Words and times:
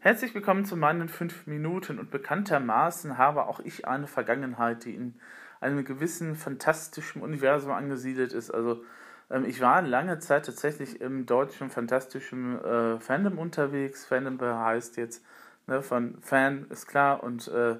Herzlich 0.00 0.32
willkommen 0.32 0.64
zu 0.64 0.76
meinen 0.76 1.08
fünf 1.08 1.48
Minuten 1.48 1.98
und 1.98 2.12
bekanntermaßen 2.12 3.18
habe 3.18 3.48
auch 3.48 3.58
ich 3.58 3.88
eine 3.88 4.06
Vergangenheit, 4.06 4.84
die 4.84 4.94
in 4.94 5.16
einem 5.60 5.84
gewissen 5.84 6.36
fantastischen 6.36 7.20
Universum 7.20 7.72
angesiedelt 7.72 8.32
ist. 8.32 8.52
Also 8.52 8.84
ähm, 9.28 9.44
ich 9.44 9.60
war 9.60 9.82
lange 9.82 10.20
Zeit 10.20 10.46
tatsächlich 10.46 11.00
im 11.00 11.26
deutschen 11.26 11.68
fantastischen 11.68 12.64
äh, 12.64 13.00
Fandom 13.00 13.38
unterwegs. 13.38 14.06
Fandom 14.06 14.40
heißt 14.40 14.98
jetzt 14.98 15.24
ne, 15.66 15.82
von 15.82 16.16
Fan 16.20 16.66
ist 16.70 16.86
klar 16.86 17.24
und 17.24 17.48
äh, 17.48 17.74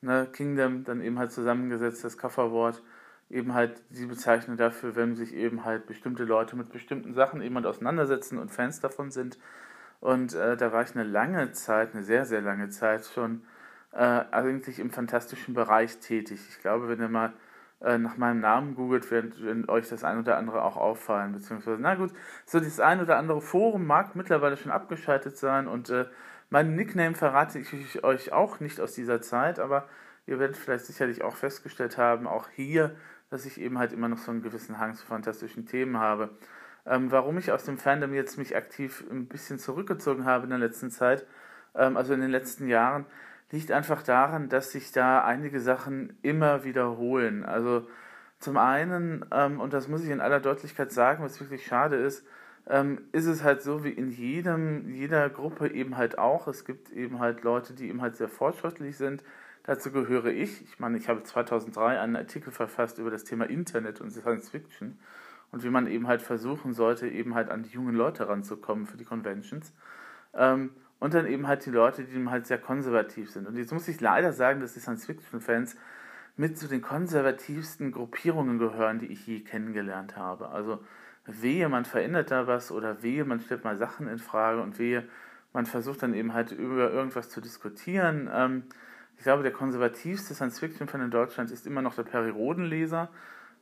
ne, 0.00 0.28
Kingdom 0.32 0.84
dann 0.84 1.00
eben 1.00 1.18
halt 1.18 1.32
zusammengesetzt, 1.32 2.04
das 2.04 2.16
Kofferwort 2.16 2.84
eben 3.30 3.52
halt 3.52 3.82
die 3.90 4.06
Bezeichnung 4.06 4.58
dafür, 4.58 4.94
wenn 4.94 5.16
sich 5.16 5.34
eben 5.34 5.64
halt 5.64 5.86
bestimmte 5.86 6.22
Leute 6.22 6.54
mit 6.54 6.70
bestimmten 6.70 7.14
Sachen 7.14 7.42
eben 7.42 7.56
halt 7.56 7.66
auseinandersetzen 7.66 8.38
und 8.38 8.52
Fans 8.52 8.78
davon 8.78 9.10
sind. 9.10 9.38
Und 10.00 10.34
äh, 10.34 10.56
da 10.56 10.72
war 10.72 10.82
ich 10.82 10.94
eine 10.94 11.04
lange 11.04 11.52
Zeit, 11.52 11.94
eine 11.94 12.02
sehr, 12.02 12.24
sehr 12.24 12.40
lange 12.40 12.68
Zeit 12.68 13.04
schon 13.06 13.42
äh, 13.92 14.24
eigentlich 14.30 14.78
im 14.78 14.90
fantastischen 14.90 15.54
Bereich 15.54 15.98
tätig. 15.98 16.40
Ich 16.48 16.60
glaube, 16.60 16.88
wenn 16.88 17.00
ihr 17.00 17.08
mal 17.08 17.32
äh, 17.80 17.98
nach 17.98 18.16
meinem 18.16 18.40
Namen 18.40 18.74
googelt, 18.74 19.10
wird, 19.10 19.68
euch 19.68 19.88
das 19.88 20.04
ein 20.04 20.18
oder 20.18 20.36
andere 20.36 20.62
auch 20.62 20.76
auffallen. 20.76 21.32
Beziehungsweise, 21.32 21.80
na 21.80 21.94
gut, 21.94 22.12
so 22.44 22.60
das 22.60 22.80
ein 22.80 23.00
oder 23.00 23.16
andere 23.16 23.40
Forum 23.40 23.86
mag 23.86 24.16
mittlerweile 24.16 24.56
schon 24.56 24.72
abgeschaltet 24.72 25.36
sein 25.36 25.68
und 25.68 25.90
äh, 25.90 26.06
meinen 26.50 26.74
Nickname 26.74 27.14
verrate 27.14 27.58
ich 27.58 28.04
euch 28.04 28.32
auch 28.32 28.60
nicht 28.60 28.80
aus 28.80 28.94
dieser 28.94 29.20
Zeit, 29.20 29.58
aber 29.58 29.88
ihr 30.26 30.38
werdet 30.38 30.56
vielleicht 30.56 30.86
sicherlich 30.86 31.22
auch 31.22 31.36
festgestellt 31.36 31.98
haben, 31.98 32.26
auch 32.26 32.48
hier, 32.48 32.96
dass 33.30 33.46
ich 33.46 33.60
eben 33.60 33.78
halt 33.78 33.92
immer 33.92 34.08
noch 34.08 34.18
so 34.18 34.30
einen 34.30 34.42
gewissen 34.42 34.78
Hang 34.78 34.94
zu 34.94 35.06
fantastischen 35.06 35.66
Themen 35.66 35.98
habe. 35.98 36.30
Ähm, 36.88 37.10
warum 37.10 37.36
ich 37.38 37.52
aus 37.52 37.64
dem 37.64 37.76
Fandom 37.76 38.14
jetzt 38.14 38.38
mich 38.38 38.56
aktiv 38.56 39.04
ein 39.10 39.26
bisschen 39.26 39.58
zurückgezogen 39.58 40.24
habe 40.24 40.44
in 40.44 40.50
der 40.50 40.58
letzten 40.58 40.90
Zeit, 40.90 41.26
ähm, 41.74 41.96
also 41.96 42.14
in 42.14 42.20
den 42.20 42.30
letzten 42.30 42.66
Jahren, 42.66 43.04
liegt 43.50 43.72
einfach 43.72 44.02
daran, 44.02 44.48
dass 44.48 44.72
sich 44.72 44.92
da 44.92 45.22
einige 45.24 45.60
Sachen 45.60 46.16
immer 46.22 46.64
wiederholen. 46.64 47.44
Also 47.44 47.86
zum 48.38 48.56
einen, 48.56 49.24
ähm, 49.32 49.60
und 49.60 49.72
das 49.72 49.88
muss 49.88 50.04
ich 50.04 50.10
in 50.10 50.20
aller 50.20 50.40
Deutlichkeit 50.40 50.92
sagen, 50.92 51.24
was 51.24 51.40
wirklich 51.40 51.66
schade 51.66 51.96
ist, 51.96 52.26
ähm, 52.66 53.00
ist 53.12 53.26
es 53.26 53.42
halt 53.42 53.62
so 53.62 53.84
wie 53.84 53.90
in 53.90 54.10
jedem, 54.10 54.88
jeder 54.90 55.28
Gruppe 55.30 55.68
eben 55.68 55.96
halt 55.96 56.18
auch. 56.18 56.48
Es 56.48 56.64
gibt 56.64 56.90
eben 56.92 57.18
halt 57.18 57.42
Leute, 57.42 57.74
die 57.74 57.88
eben 57.88 58.00
halt 58.02 58.16
sehr 58.16 58.28
fortschrittlich 58.28 58.96
sind. 58.96 59.22
Dazu 59.64 59.90
gehöre 59.92 60.26
ich. 60.26 60.62
Ich 60.62 60.78
meine, 60.78 60.96
ich 60.98 61.08
habe 61.08 61.22
2003 61.22 62.00
einen 62.00 62.16
Artikel 62.16 62.52
verfasst 62.52 62.98
über 62.98 63.10
das 63.10 63.24
Thema 63.24 63.44
Internet 63.48 64.00
und 64.00 64.10
Science 64.10 64.50
Fiction 64.50 64.98
und 65.50 65.64
wie 65.64 65.70
man 65.70 65.86
eben 65.86 66.06
halt 66.06 66.22
versuchen 66.22 66.72
sollte, 66.72 67.08
eben 67.08 67.34
halt 67.34 67.50
an 67.50 67.62
die 67.62 67.70
jungen 67.70 67.94
Leute 67.94 68.28
ranzukommen 68.28 68.86
für 68.86 68.96
die 68.96 69.04
Conventions. 69.04 69.72
Ähm, 70.34 70.70
und 71.00 71.14
dann 71.14 71.26
eben 71.26 71.46
halt 71.46 71.64
die 71.64 71.70
Leute, 71.70 72.04
die 72.04 72.14
eben 72.14 72.30
halt 72.30 72.46
sehr 72.46 72.58
konservativ 72.58 73.30
sind. 73.30 73.46
Und 73.46 73.56
jetzt 73.56 73.72
muss 73.72 73.86
ich 73.88 74.00
leider 74.00 74.32
sagen, 74.32 74.60
dass 74.60 74.74
die 74.74 74.80
Science-Fiction-Fans 74.80 75.76
mit 76.36 76.58
zu 76.58 76.68
den 76.68 76.82
konservativsten 76.82 77.92
Gruppierungen 77.92 78.58
gehören, 78.58 78.98
die 78.98 79.06
ich 79.06 79.26
je 79.26 79.40
kennengelernt 79.40 80.16
habe. 80.16 80.48
Also 80.48 80.80
wehe, 81.26 81.68
man 81.68 81.84
verändert 81.84 82.30
da 82.30 82.46
was 82.46 82.72
oder 82.72 83.02
wehe, 83.02 83.24
man 83.24 83.40
stellt 83.40 83.64
mal 83.64 83.76
Sachen 83.76 84.08
in 84.08 84.18
Frage 84.18 84.60
und 84.62 84.78
wehe, 84.78 85.04
man 85.52 85.66
versucht 85.66 86.02
dann 86.02 86.14
eben 86.14 86.34
halt 86.34 86.52
über 86.52 86.90
irgendwas 86.90 87.28
zu 87.28 87.40
diskutieren. 87.40 88.28
Ähm, 88.32 88.64
ich 89.16 89.24
glaube, 89.24 89.42
der 89.42 89.52
konservativste 89.52 90.34
Science-Fiction-Fan 90.34 91.02
in 91.02 91.10
Deutschland 91.10 91.50
ist 91.50 91.66
immer 91.66 91.82
noch 91.82 91.94
der 91.94 92.04
Perry-Roden-Leser. 92.04 93.08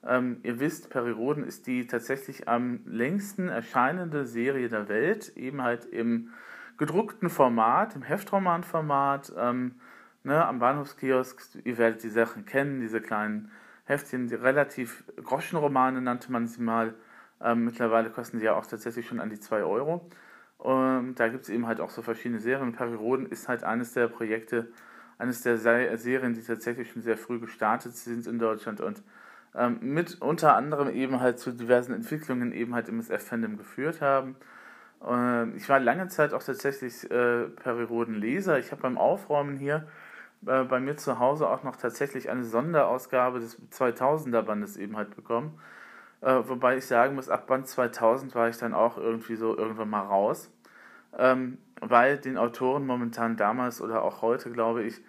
Ähm, 0.05 0.41
ihr 0.43 0.61
wisst, 0.61 0.91
Perry 0.91 1.11
Roden 1.11 1.45
ist 1.45 1.67
die 1.67 1.87
tatsächlich 1.87 2.49
am 2.49 2.81
längsten 2.85 3.49
erscheinende 3.49 4.25
Serie 4.27 4.69
der 4.69 4.89
Welt, 4.89 5.37
eben 5.37 5.63
halt 5.63 5.85
im 5.85 6.31
gedruckten 6.79 7.31
Format, 7.31 7.97
im 7.97 8.03
Heftromanformat, 8.03 9.33
ähm, 9.37 9.77
ne, 10.25 10.45
am 10.45 10.59
Bahnhofskiosk. 10.59 11.59
Ihr 11.65 11.79
werdet 11.79 12.03
die 12.03 12.09
Sachen 12.09 12.45
kennen, 12.45 12.81
diese 12.81 13.01
kleinen 13.01 13.51
Heftchen, 13.85 14.29
die 14.29 14.35
relativ 14.35 15.05
Groschenromane 15.23 16.01
nannte 16.01 16.31
man 16.33 16.47
sie 16.47 16.63
mal. 16.63 16.95
Ähm, 17.41 17.65
mittlerweile 17.65 18.11
kosten 18.11 18.39
sie 18.39 18.47
ja 18.47 18.55
auch 18.55 18.67
tatsächlich 18.67 19.07
schon 19.07 19.21
an 19.21 19.31
die 19.31 19.41
2 19.41 19.63
Euro. 19.63 20.09
Und 20.59 21.17
da 21.17 21.29
gibt 21.29 21.45
es 21.45 21.51
eben 21.51 21.67
halt 21.67 21.81
auch 21.81 21.91
so 21.91 22.03
verschiedene 22.03 22.41
Serien. 22.41 22.73
Perry 22.73 22.95
Roden 22.95 23.27
ist 23.27 23.49
halt 23.49 23.63
eines 23.63 23.93
der 23.93 24.09
Projekte, 24.09 24.69
eines 25.19 25.43
der 25.43 25.59
Serien, 25.59 26.35
die 26.35 26.43
tatsächlich 26.43 26.91
schon 26.91 27.03
sehr 27.03 27.17
früh 27.17 27.39
gestartet 27.39 27.95
sind 27.95 28.27
in 28.27 28.39
Deutschland 28.39 28.81
und 28.81 29.03
ähm, 29.57 29.79
mit 29.81 30.21
unter 30.21 30.55
anderem 30.55 30.89
eben 30.91 31.21
halt 31.21 31.39
zu 31.39 31.53
diversen 31.53 31.95
Entwicklungen 31.95 32.53
eben 32.53 32.75
halt 32.75 32.89
im 32.89 33.01
SF-Fandom 33.01 33.57
geführt 33.57 34.01
haben. 34.01 34.37
Äh, 35.05 35.51
ich 35.57 35.69
war 35.69 35.81
lange 35.81 36.09
Zeit 36.09 36.35
auch 36.35 36.43
tatsächlich 36.43 37.11
äh, 37.11 37.45
Perioden-Leser. 37.45 38.59
Ich 38.59 38.71
habe 38.73 38.83
beim 38.83 38.99
Aufräumen 38.99 39.57
hier 39.57 39.87
äh, 40.47 40.65
bei 40.65 40.81
mir 40.81 40.97
zu 40.97 41.19
Hause 41.19 41.49
auch 41.49 41.63
noch 41.63 41.77
tatsächlich 41.77 42.31
eine 42.31 42.45
Sonderausgabe 42.45 43.41
des 43.41 43.61
2000er 43.73 44.43
Bandes 44.43 44.77
eben 44.77 44.97
halt 44.97 45.17
bekommen. 45.17 45.59
Äh, 46.21 46.43
wobei 46.47 46.77
ich 46.77 46.87
sagen 46.87 47.15
muss, 47.15 47.29
ab 47.29 47.47
Band 47.47 47.67
2000 47.67 48.35
war 48.35 48.49
ich 48.49 48.59
dann 48.59 48.75
auch 48.75 48.99
irgendwie 48.99 49.37
so 49.37 49.57
irgendwann 49.57 49.91
mal 49.91 50.03
raus. 50.03 50.51
Ähm, 51.19 51.59
weil 51.81 52.19
den 52.19 52.37
Autoren 52.37 52.87
momentan 52.87 53.37
damals 53.37 53.81
oder 53.81 54.03
auch 54.03 54.23
heute, 54.23 54.51
glaube 54.51 54.83
ich, 54.83 55.03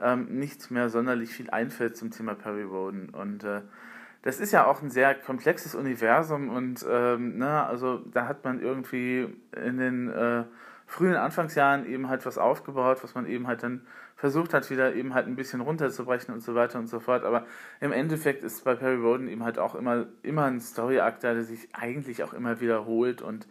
ähm, 0.00 0.38
nicht 0.38 0.70
mehr 0.70 0.88
sonderlich 0.88 1.30
viel 1.30 1.50
einfällt 1.50 1.96
zum 1.96 2.10
Thema 2.10 2.34
Perry 2.34 2.62
Roden. 2.62 3.10
Und 3.10 3.44
äh, 3.44 3.62
das 4.22 4.38
ist 4.38 4.52
ja 4.52 4.66
auch 4.66 4.82
ein 4.82 4.90
sehr 4.90 5.14
komplexes 5.14 5.74
Universum 5.74 6.48
und 6.48 6.84
ähm, 6.88 7.38
ne, 7.38 7.64
also 7.64 7.98
da 7.98 8.26
hat 8.26 8.44
man 8.44 8.60
irgendwie 8.60 9.28
in 9.56 9.78
den 9.78 10.08
äh, 10.08 10.44
frühen 10.86 11.16
Anfangsjahren 11.16 11.86
eben 11.86 12.08
halt 12.08 12.24
was 12.24 12.38
aufgebaut, 12.38 12.98
was 13.02 13.14
man 13.14 13.26
eben 13.26 13.46
halt 13.46 13.62
dann 13.62 13.86
versucht 14.14 14.54
hat, 14.54 14.70
wieder 14.70 14.94
eben 14.94 15.14
halt 15.14 15.26
ein 15.26 15.34
bisschen 15.34 15.60
runterzubrechen 15.60 16.32
und 16.32 16.42
so 16.42 16.54
weiter 16.54 16.78
und 16.78 16.86
so 16.86 17.00
fort. 17.00 17.24
Aber 17.24 17.46
im 17.80 17.90
Endeffekt 17.90 18.44
ist 18.44 18.62
bei 18.64 18.74
Perry 18.74 18.96
Roden 18.96 19.26
eben 19.26 19.42
halt 19.42 19.58
auch 19.58 19.74
immer, 19.74 20.06
immer 20.22 20.44
ein 20.44 20.60
Story-Akt, 20.60 21.24
der 21.24 21.42
sich 21.42 21.68
eigentlich 21.72 22.22
auch 22.22 22.32
immer 22.32 22.60
wiederholt 22.60 23.22
und 23.22 23.48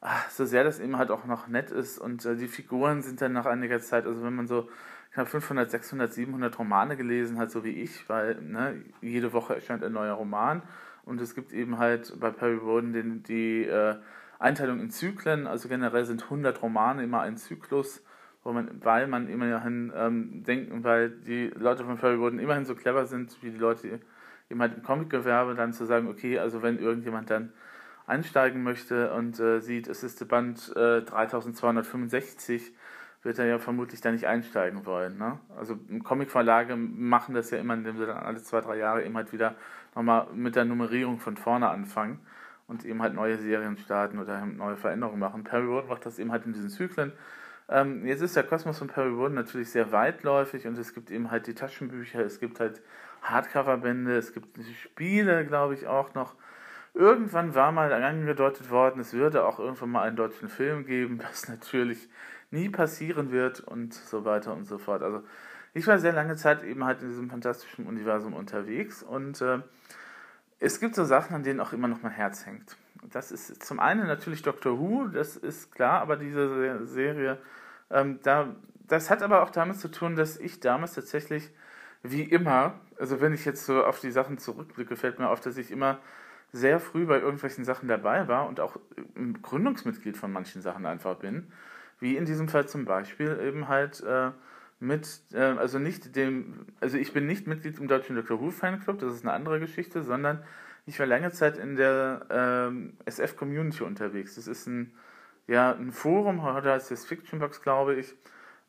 ach, 0.00 0.30
so 0.30 0.44
sehr 0.44 0.62
das 0.62 0.78
eben 0.78 0.98
halt 0.98 1.10
auch 1.10 1.24
noch 1.24 1.48
nett 1.48 1.70
ist 1.70 1.98
und 1.98 2.24
äh, 2.24 2.36
die 2.36 2.46
Figuren 2.46 3.02
sind 3.02 3.20
dann 3.20 3.32
nach 3.32 3.46
einiger 3.46 3.80
Zeit, 3.80 4.06
also 4.06 4.22
wenn 4.22 4.36
man 4.36 4.46
so 4.46 4.68
knapp 5.14 5.28
500, 5.28 5.70
600, 5.70 6.12
700 6.12 6.58
Romane 6.58 6.96
gelesen 6.96 7.38
hat, 7.38 7.50
so 7.50 7.64
wie 7.64 7.70
ich, 7.70 8.08
weil 8.08 8.34
ne, 8.42 8.82
jede 9.00 9.32
Woche 9.32 9.54
erscheint 9.54 9.84
ein 9.84 9.92
neuer 9.92 10.14
Roman. 10.14 10.62
Und 11.04 11.20
es 11.20 11.34
gibt 11.34 11.52
eben 11.52 11.78
halt 11.78 12.18
bei 12.18 12.30
Perry 12.30 12.56
Roden 12.56 12.92
den, 12.92 13.22
die 13.22 13.64
äh, 13.64 13.96
Einteilung 14.38 14.80
in 14.80 14.90
Zyklen, 14.90 15.46
also 15.46 15.68
generell 15.68 16.04
sind 16.04 16.24
100 16.24 16.60
Romane 16.62 17.04
immer 17.04 17.20
ein 17.20 17.36
Zyklus, 17.36 18.02
man, 18.44 18.84
weil 18.84 19.06
man 19.06 19.28
immerhin 19.28 19.92
ähm, 19.96 20.42
denken, 20.44 20.84
weil 20.84 21.10
die 21.10 21.46
Leute 21.54 21.84
von 21.84 21.96
Perry 21.96 22.16
Roden 22.16 22.38
immerhin 22.38 22.64
so 22.64 22.74
clever 22.74 23.06
sind, 23.06 23.42
wie 23.42 23.50
die 23.50 23.58
Leute 23.58 24.00
eben 24.50 24.60
halt 24.60 24.74
im 24.74 24.82
Comicgewerbe, 24.82 25.54
dann 25.54 25.72
zu 25.72 25.86
sagen, 25.86 26.08
okay, 26.08 26.38
also 26.38 26.62
wenn 26.62 26.78
irgendjemand 26.78 27.30
dann 27.30 27.52
einsteigen 28.06 28.62
möchte 28.62 29.12
und 29.14 29.40
äh, 29.40 29.60
sieht, 29.60 29.88
es 29.88 30.02
ist 30.02 30.20
der 30.20 30.26
Band 30.26 30.70
äh, 30.76 31.02
3265, 31.02 32.74
wird 33.24 33.38
er 33.38 33.46
ja 33.46 33.58
vermutlich 33.58 34.00
da 34.00 34.12
nicht 34.12 34.26
einsteigen 34.26 34.86
wollen. 34.86 35.18
Ne? 35.18 35.38
Also 35.56 35.76
Comicverlage 36.04 36.76
machen 36.76 37.34
das 37.34 37.50
ja 37.50 37.58
immer, 37.58 37.74
indem 37.74 37.96
sie 37.96 38.06
dann 38.06 38.18
alle 38.18 38.42
zwei, 38.42 38.60
drei 38.60 38.76
Jahre 38.76 39.04
eben 39.04 39.16
halt 39.16 39.32
wieder 39.32 39.54
nochmal 39.94 40.26
mit 40.34 40.56
der 40.56 40.64
Nummerierung 40.64 41.18
von 41.18 41.36
vorne 41.36 41.68
anfangen 41.68 42.20
und 42.66 42.84
eben 42.84 43.02
halt 43.02 43.14
neue 43.14 43.38
Serien 43.38 43.78
starten 43.78 44.18
oder 44.18 44.44
neue 44.44 44.76
Veränderungen 44.76 45.18
machen. 45.18 45.44
Perry 45.44 45.66
Roden 45.66 45.88
macht 45.88 46.06
das 46.06 46.18
eben 46.18 46.32
halt 46.32 46.46
in 46.46 46.52
diesen 46.52 46.70
Zyklen. 46.70 47.12
Ähm, 47.68 48.06
jetzt 48.06 48.20
ist 48.20 48.36
der 48.36 48.44
Kosmos 48.44 48.78
von 48.78 48.88
Perry 48.88 49.10
Roden 49.10 49.34
natürlich 49.34 49.70
sehr 49.70 49.90
weitläufig 49.90 50.66
und 50.66 50.76
es 50.76 50.92
gibt 50.94 51.10
eben 51.10 51.30
halt 51.30 51.46
die 51.46 51.54
Taschenbücher, 51.54 52.20
es 52.20 52.40
gibt 52.40 52.60
halt 52.60 52.82
Hardcover-Bände, 53.22 54.16
es 54.16 54.34
gibt 54.34 54.58
Spiele, 54.82 55.46
glaube 55.46 55.74
ich, 55.74 55.86
auch 55.86 56.14
noch. 56.14 56.34
Irgendwann 56.92 57.54
war 57.54 57.72
mal 57.72 57.92
angedeutet 57.92 58.70
worden, 58.70 59.00
es 59.00 59.14
würde 59.14 59.44
auch 59.44 59.58
irgendwann 59.58 59.90
mal 59.90 60.02
einen 60.02 60.16
deutschen 60.16 60.48
Film 60.48 60.84
geben, 60.84 61.20
was 61.30 61.48
natürlich 61.48 62.08
nie 62.54 62.70
passieren 62.70 63.30
wird 63.30 63.60
und 63.60 63.92
so 63.92 64.24
weiter 64.24 64.54
und 64.54 64.64
so 64.64 64.78
fort. 64.78 65.02
Also 65.02 65.22
ich 65.74 65.86
war 65.86 65.98
sehr 65.98 66.12
lange 66.12 66.36
Zeit 66.36 66.62
eben 66.62 66.84
halt 66.84 67.02
in 67.02 67.08
diesem 67.08 67.28
fantastischen 67.28 67.86
Universum 67.86 68.32
unterwegs 68.32 69.02
und 69.02 69.42
äh, 69.42 69.58
es 70.60 70.80
gibt 70.80 70.94
so 70.94 71.04
Sachen, 71.04 71.34
an 71.34 71.42
denen 71.42 71.60
auch 71.60 71.72
immer 71.72 71.88
noch 71.88 72.02
mein 72.02 72.12
Herz 72.12 72.46
hängt. 72.46 72.76
Das 73.10 73.32
ist 73.32 73.62
zum 73.62 73.80
einen 73.80 74.06
natürlich 74.06 74.42
Doctor 74.42 74.78
Who, 74.78 75.08
das 75.08 75.36
ist 75.36 75.74
klar, 75.74 76.00
aber 76.00 76.16
diese 76.16 76.86
Serie, 76.86 77.38
ähm, 77.90 78.20
da, 78.22 78.54
das 78.86 79.10
hat 79.10 79.22
aber 79.22 79.42
auch 79.42 79.50
damit 79.50 79.78
zu 79.78 79.90
tun, 79.90 80.16
dass 80.16 80.38
ich 80.38 80.60
damals 80.60 80.94
tatsächlich, 80.94 81.50
wie 82.02 82.22
immer, 82.22 82.80
also 82.98 83.20
wenn 83.20 83.34
ich 83.34 83.44
jetzt 83.44 83.66
so 83.66 83.84
auf 83.84 84.00
die 84.00 84.10
Sachen 84.10 84.38
zurückblicke, 84.38 84.96
fällt 84.96 85.18
mir 85.18 85.28
auf, 85.28 85.40
dass 85.40 85.56
ich 85.56 85.70
immer 85.70 85.98
sehr 86.52 86.78
früh 86.78 87.04
bei 87.04 87.18
irgendwelchen 87.18 87.64
Sachen 87.64 87.88
dabei 87.88 88.28
war 88.28 88.46
und 88.48 88.60
auch 88.60 88.76
Gründungsmitglied 89.42 90.16
von 90.16 90.32
manchen 90.32 90.62
Sachen 90.62 90.86
einfach 90.86 91.16
bin. 91.16 91.52
Wie 92.04 92.16
in 92.16 92.26
diesem 92.26 92.48
Fall 92.48 92.68
zum 92.68 92.84
Beispiel 92.84 93.40
eben 93.42 93.68
halt 93.68 94.02
äh, 94.02 94.30
mit, 94.78 95.22
äh, 95.32 95.38
also 95.38 95.78
nicht 95.78 96.14
dem, 96.16 96.66
also 96.80 96.98
ich 96.98 97.12
bin 97.12 97.26
nicht 97.26 97.46
Mitglied 97.46 97.78
im 97.78 97.88
Deutschen 97.88 98.14
Dr. 98.14 98.40
Who 98.40 98.50
Fanclub, 98.50 98.98
das 98.98 99.14
ist 99.14 99.24
eine 99.24 99.32
andere 99.32 99.58
Geschichte, 99.58 100.02
sondern 100.02 100.44
ich 100.86 100.98
war 100.98 101.06
lange 101.06 101.32
Zeit 101.32 101.56
in 101.56 101.76
der 101.76 102.26
ähm, 102.30 102.98
SF-Community 103.06 103.84
unterwegs. 103.84 104.34
Das 104.34 104.46
ist 104.46 104.66
ein 104.66 104.92
ja, 105.46 105.72
ein 105.72 105.92
Forum, 105.92 106.42
heute 106.42 106.70
heißt 106.70 106.90
es 106.90 107.04
Fictionbox, 107.04 107.60
glaube 107.60 107.94
ich, 107.94 108.14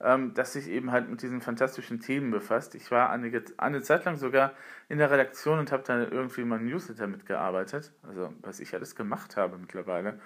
ähm, 0.01 0.33
das 0.33 0.53
sich 0.53 0.67
eben 0.67 0.91
halt 0.91 1.09
mit 1.09 1.21
diesen 1.21 1.41
fantastischen 1.41 2.01
Themen 2.01 2.31
befasst. 2.31 2.75
Ich 2.75 2.91
war 2.91 3.09
eine, 3.11 3.43
eine 3.57 3.81
Zeit 3.81 4.03
lang 4.05 4.17
sogar 4.17 4.51
in 4.89 4.97
der 4.97 5.09
Redaktion 5.09 5.59
und 5.59 5.71
habe 5.71 5.83
da 5.85 5.99
irgendwie 5.99 6.43
mal 6.43 6.59
Newsletter 6.59 7.07
mitgearbeitet. 7.07 7.93
Also, 8.03 8.33
was 8.41 8.59
ich 8.59 8.73
alles 8.73 8.95
gemacht 8.95 9.37
habe 9.37 9.57
mittlerweile. 9.57 10.19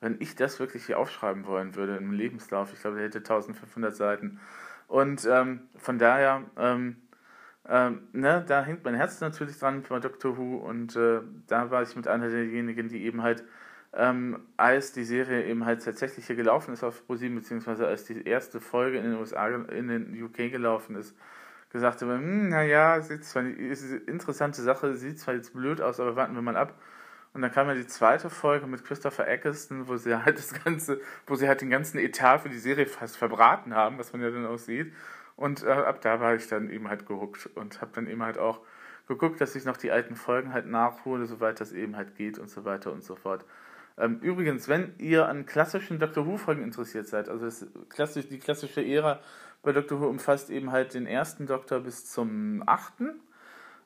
Wenn 0.00 0.16
ich 0.20 0.34
das 0.34 0.60
wirklich 0.60 0.86
hier 0.86 0.98
aufschreiben 0.98 1.46
wollen 1.46 1.74
würde 1.74 1.96
im 1.96 2.12
Lebenslauf, 2.12 2.72
ich 2.72 2.80
glaube, 2.80 2.96
der 2.96 3.06
hätte 3.06 3.18
1500 3.18 3.94
Seiten. 3.94 4.40
Und 4.88 5.26
ähm, 5.30 5.60
von 5.76 5.98
daher, 5.98 6.42
ähm, 6.56 6.96
ähm, 7.68 8.08
ne, 8.12 8.44
da 8.46 8.64
hängt 8.64 8.84
mein 8.84 8.94
Herz 8.94 9.20
natürlich 9.20 9.58
dran 9.58 9.84
bei 9.88 10.00
Doctor 10.00 10.36
Who 10.36 10.56
und 10.56 10.96
äh, 10.96 11.20
da 11.46 11.70
war 11.70 11.82
ich 11.82 11.94
mit 11.94 12.08
einer 12.08 12.28
derjenigen, 12.28 12.88
die 12.88 13.04
eben 13.04 13.22
halt 13.22 13.44
ähm, 13.92 14.46
als 14.56 14.92
die 14.92 15.04
Serie 15.04 15.44
eben 15.46 15.64
halt 15.66 15.84
tatsächlich 15.84 16.26
hier 16.26 16.36
gelaufen 16.36 16.72
ist 16.72 16.84
auf 16.84 17.06
ProSieben, 17.06 17.36
beziehungsweise 17.36 17.86
als 17.86 18.04
die 18.04 18.24
erste 18.24 18.60
Folge 18.60 18.98
in 18.98 19.04
den 19.04 19.14
USA, 19.14 19.48
in 19.48 19.88
den 19.88 20.22
UK 20.22 20.50
gelaufen 20.50 20.96
ist, 20.96 21.16
gesagt 21.70 22.02
habe, 22.02 22.14
hm, 22.14 22.48
naja, 22.50 22.96
ist 22.96 23.24
zwar 23.24 23.44
ist 23.44 23.84
eine 23.84 23.96
interessante 23.98 24.62
Sache, 24.62 24.94
sieht 24.94 25.18
zwar 25.18 25.34
jetzt 25.34 25.52
blöd 25.52 25.80
aus, 25.80 26.00
aber 26.00 26.16
warten 26.16 26.34
wir 26.34 26.42
mal 26.42 26.56
ab. 26.56 26.74
Und 27.32 27.42
dann 27.42 27.52
kam 27.52 27.68
ja 27.68 27.74
die 27.74 27.86
zweite 27.86 28.28
Folge 28.28 28.66
mit 28.66 28.84
Christopher 28.84 29.28
Eccleston, 29.28 29.86
wo 29.86 29.96
sie 29.96 30.14
halt 30.24 30.38
das 30.38 30.52
Ganze, 30.64 31.00
wo 31.26 31.36
sie 31.36 31.46
halt 31.46 31.60
den 31.60 31.70
ganzen 31.70 31.98
Etat 31.98 32.38
für 32.40 32.48
die 32.48 32.58
Serie 32.58 32.86
fast 32.86 33.16
verbraten 33.16 33.74
haben, 33.74 33.98
was 33.98 34.12
man 34.12 34.22
ja 34.22 34.30
dann 34.30 34.46
auch 34.46 34.58
sieht. 34.58 34.92
Und 35.36 35.62
äh, 35.62 35.70
ab 35.70 36.00
da 36.00 36.20
war 36.20 36.34
ich 36.34 36.48
dann 36.48 36.68
eben 36.70 36.88
halt 36.88 37.06
gehuckt 37.06 37.48
und 37.54 37.80
habe 37.80 37.92
dann 37.94 38.08
eben 38.08 38.22
halt 38.22 38.36
auch 38.36 38.60
geguckt, 39.06 39.40
dass 39.40 39.54
ich 39.54 39.64
noch 39.64 39.76
die 39.76 39.90
alten 39.90 40.16
Folgen 40.16 40.52
halt 40.52 40.66
nachhole, 40.66 41.26
soweit 41.26 41.60
das 41.60 41.72
eben 41.72 41.96
halt 41.96 42.14
geht 42.16 42.38
und 42.38 42.50
so 42.50 42.64
weiter 42.64 42.92
und 42.92 43.02
so 43.02 43.16
fort. 43.16 43.44
Ähm, 43.96 44.18
übrigens, 44.20 44.68
wenn 44.68 44.94
ihr 44.98 45.28
an 45.28 45.46
klassischen 45.46 45.98
Doctor 45.98 46.26
Who-Folgen 46.26 46.62
interessiert 46.62 47.06
seid, 47.06 47.28
also 47.28 47.44
das 47.44 47.66
klassisch, 47.88 48.28
die 48.28 48.38
klassische 48.38 48.84
Ära 48.84 49.20
bei 49.62 49.72
Doctor 49.72 50.00
Who 50.00 50.06
umfasst 50.06 50.50
eben 50.50 50.72
halt 50.72 50.94
den 50.94 51.06
ersten 51.06 51.46
Doktor 51.46 51.80
bis 51.80 52.06
zum 52.06 52.62
achten, 52.66 53.20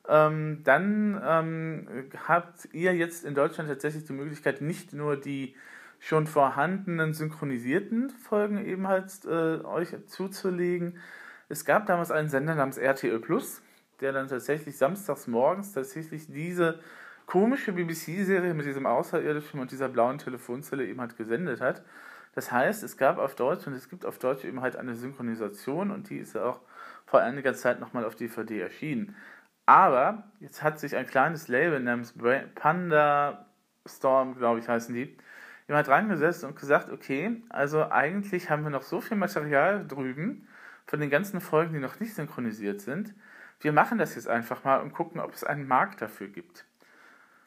ähm, 0.07 0.61
dann 0.63 1.21
ähm, 1.23 2.09
habt 2.27 2.69
ihr 2.73 2.95
jetzt 2.95 3.25
in 3.25 3.35
Deutschland 3.35 3.69
tatsächlich 3.69 4.05
die 4.05 4.13
Möglichkeit, 4.13 4.61
nicht 4.61 4.93
nur 4.93 5.17
die 5.17 5.55
schon 5.99 6.27
vorhandenen 6.27 7.13
synchronisierten 7.13 8.09
Folgen 8.09 8.63
eben 8.63 8.87
halt 8.87 9.11
äh, 9.25 9.63
euch 9.63 9.95
zuzulegen. 10.07 10.99
Es 11.49 11.65
gab 11.65 11.85
damals 11.85 12.11
einen 12.11 12.29
Sender 12.29 12.55
namens 12.55 12.77
RTL 12.77 13.19
Plus, 13.19 13.61
der 14.01 14.11
dann 14.11 14.27
tatsächlich 14.27 14.77
samstags 14.77 15.27
morgens 15.27 15.73
tatsächlich 15.73 16.27
diese 16.27 16.79
komische 17.25 17.73
BBC-Serie 17.73 18.53
mit 18.53 18.65
diesem 18.65 18.85
Außerirdischen 18.85 19.59
und 19.59 19.71
dieser 19.71 19.89
blauen 19.89 20.19
Telefonzelle 20.19 20.85
eben 20.85 21.01
halt 21.01 21.17
gesendet 21.17 21.61
hat. 21.61 21.83
Das 22.35 22.51
heißt, 22.51 22.83
es 22.83 22.97
gab 22.97 23.17
auf 23.17 23.35
Deutsch 23.35 23.65
und 23.65 23.73
es 23.73 23.89
gibt 23.89 24.05
auf 24.05 24.19
Deutsch 24.19 24.43
eben 24.43 24.61
halt 24.61 24.75
eine 24.75 24.95
Synchronisation 24.95 25.89
und 25.89 26.09
die 26.09 26.17
ist 26.17 26.35
ja 26.35 26.43
auch 26.43 26.59
vor 27.05 27.21
einiger 27.21 27.53
Zeit 27.53 27.79
nochmal 27.79 28.03
auf 28.03 28.15
DVD 28.15 28.59
erschienen. 28.59 29.15
Aber 29.65 30.23
jetzt 30.39 30.61
hat 30.61 30.79
sich 30.79 30.95
ein 30.95 31.07
kleines 31.07 31.47
Label 31.47 31.79
namens 31.79 32.13
Panda 32.55 33.45
Storm, 33.85 34.35
glaube 34.35 34.59
ich, 34.59 34.67
heißen 34.67 34.93
die, 34.93 35.15
jemand 35.67 35.87
reingesetzt 35.87 36.43
und 36.43 36.55
gesagt, 36.55 36.91
okay, 36.91 37.41
also 37.49 37.89
eigentlich 37.89 38.49
haben 38.49 38.63
wir 38.63 38.69
noch 38.69 38.83
so 38.83 39.01
viel 39.01 39.17
Material 39.17 39.85
drüben 39.87 40.47
von 40.85 40.99
den 40.99 41.09
ganzen 41.09 41.41
Folgen, 41.41 41.73
die 41.73 41.79
noch 41.79 41.99
nicht 41.99 42.13
synchronisiert 42.13 42.81
sind. 42.81 43.13
Wir 43.59 43.71
machen 43.71 43.97
das 43.97 44.15
jetzt 44.15 44.27
einfach 44.27 44.63
mal 44.63 44.81
und 44.81 44.93
gucken, 44.93 45.19
ob 45.19 45.33
es 45.33 45.43
einen 45.43 45.67
Markt 45.67 46.01
dafür 46.01 46.27
gibt. 46.27 46.65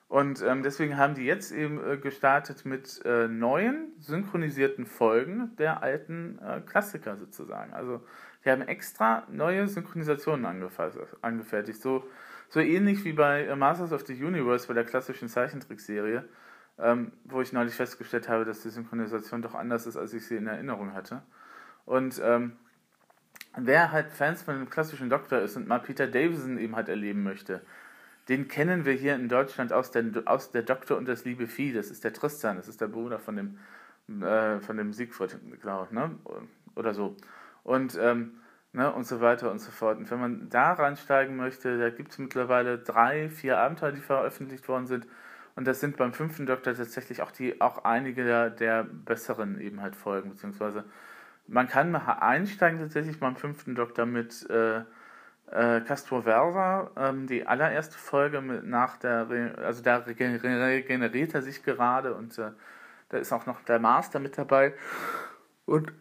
Und 0.09 0.43
ähm, 0.43 0.63
deswegen 0.63 0.97
haben 0.97 1.15
die 1.15 1.27
jetzt 1.27 1.53
eben 1.53 1.85
äh, 1.87 1.99
gestartet 1.99 2.65
mit 2.65 3.05
äh, 3.05 3.29
neuen 3.29 3.93
synchronisierten 3.99 4.87
Folgen 4.87 5.55
der 5.57 5.83
alten 5.83 6.39
äh, 6.39 6.63
Klassiker 6.63 7.17
sozusagen. 7.19 7.75
Also 7.75 8.03
die 8.45 8.51
haben 8.51 8.63
extra 8.63 9.27
neue 9.31 9.67
Synchronisationen 9.69 10.47
angefertigt. 11.23 11.83
So, 11.83 12.05
so 12.49 12.61
ähnlich 12.61 13.05
wie 13.05 13.13
bei 13.13 13.45
äh, 13.45 13.57
Masters 13.57 13.93
of 13.93 14.07
the 14.07 14.15
Universe, 14.15 14.67
bei 14.67 14.75
der 14.75 14.85
klassischen 14.85 15.29
Zeichentrickserie, 15.29 16.25
ähm, 16.79 17.13
wo 17.25 17.41
ich 17.41 17.53
neulich 17.53 17.75
festgestellt 17.75 18.29
habe, 18.29 18.45
dass 18.45 18.63
die 18.63 18.71
Synchronisation 18.71 19.43
doch 19.43 19.55
anders 19.55 19.87
ist, 19.87 19.97
als 19.97 20.13
ich 20.15 20.27
sie 20.27 20.37
in 20.37 20.47
Erinnerung 20.47 20.95
hatte. 20.95 21.23
Und 21.85 22.21
ähm, 22.25 22.57
wer 23.57 23.93
halt 23.93 24.13
Fans 24.13 24.43
von 24.43 24.55
dem 24.55 24.71
klassischen 24.71 25.11
Doktor 25.11 25.41
ist 25.41 25.57
und 25.57 25.67
mal 25.67 25.81
Peter 25.81 26.07
Davison 26.07 26.59
eben 26.59 26.77
halt 26.77 26.89
erleben 26.89 27.23
möchte, 27.23 27.63
den 28.29 28.47
kennen 28.47 28.85
wir 28.85 28.93
hier 28.93 29.15
in 29.15 29.29
Deutschland 29.29 29.73
aus 29.73 29.91
der, 29.91 30.05
aus 30.27 30.51
der 30.51 30.63
Doktor 30.63 30.99
und 30.99 31.09
das 31.09 31.25
liebe 31.25 31.47
Vieh. 31.47 31.73
Das 31.73 31.91
ist 31.91 32.05
der 32.05 32.13
Tristan, 32.13 32.57
das 32.57 32.69
ist 32.69 32.81
der 32.81 32.89
Bruder 32.89 33.19
von 33.19 33.37
dem, 33.37 34.23
äh, 34.23 34.61
von 34.61 34.77
dem 34.77 34.93
Siegfried, 34.93 35.39
glaube 35.61 35.87
ich, 35.87 35.93
ne? 35.93 36.11
oder 36.75 36.95
so. 36.95 37.17
Und, 37.69 37.99
ähm, 38.01 38.41
ne? 38.73 38.91
und 38.91 39.07
so 39.07 39.21
weiter 39.21 39.51
und 39.51 39.59
so 39.59 39.71
fort. 39.71 39.99
Und 39.99 40.11
wenn 40.11 40.21
man 40.21 40.49
da 40.49 40.73
reinsteigen 40.73 41.37
möchte, 41.37 41.79
da 41.79 41.91
gibt 41.91 42.13
es 42.13 42.19
mittlerweile 42.19 42.79
drei, 42.79 43.29
vier 43.29 43.59
Abenteuer, 43.59 43.93
die 43.93 44.01
veröffentlicht 44.01 44.69
worden 44.69 44.87
sind. 44.87 45.07
Und 45.55 45.67
das 45.67 45.81
sind 45.81 45.97
beim 45.99 46.15
fünften 46.15 46.47
Doktor 46.47 46.75
tatsächlich 46.75 47.21
auch, 47.21 47.31
die, 47.31 47.61
auch 47.61 47.85
einige 47.85 48.25
der, 48.25 48.49
der 48.49 48.85
besseren 48.85 49.61
eben 49.61 49.83
halt 49.83 49.97
Folgen, 49.97 50.31
beziehungsweise 50.31 50.85
man 51.47 51.69
kann 51.69 51.95
einsteigen 51.95 52.79
tatsächlich 52.79 53.21
beim 53.21 53.37
fünften 53.37 53.75
Doktor 53.75 54.07
mit 54.07 54.49
äh, 54.49 54.79
äh, 55.51 55.81
Castro 55.81 56.23
Versa, 56.23 56.91
ähm, 56.97 57.27
die 57.27 57.47
allererste 57.47 57.99
Folge 57.99 58.41
mit, 58.41 58.65
nach 58.65 58.99
der, 58.99 59.29
Re 59.29 59.55
also 59.59 59.83
da 59.83 59.97
regeneriert 59.97 61.35
er 61.35 61.43
sich 61.43 61.63
gerade 61.65 62.15
und 62.15 62.39
äh, 62.39 62.51
da 63.09 63.19
ist 63.19 63.33
auch 63.33 63.47
noch 63.47 63.61
der 63.63 63.79
Master 63.79 64.21
mit 64.21 64.39
dabei. 64.39 64.75
Und 65.67 65.93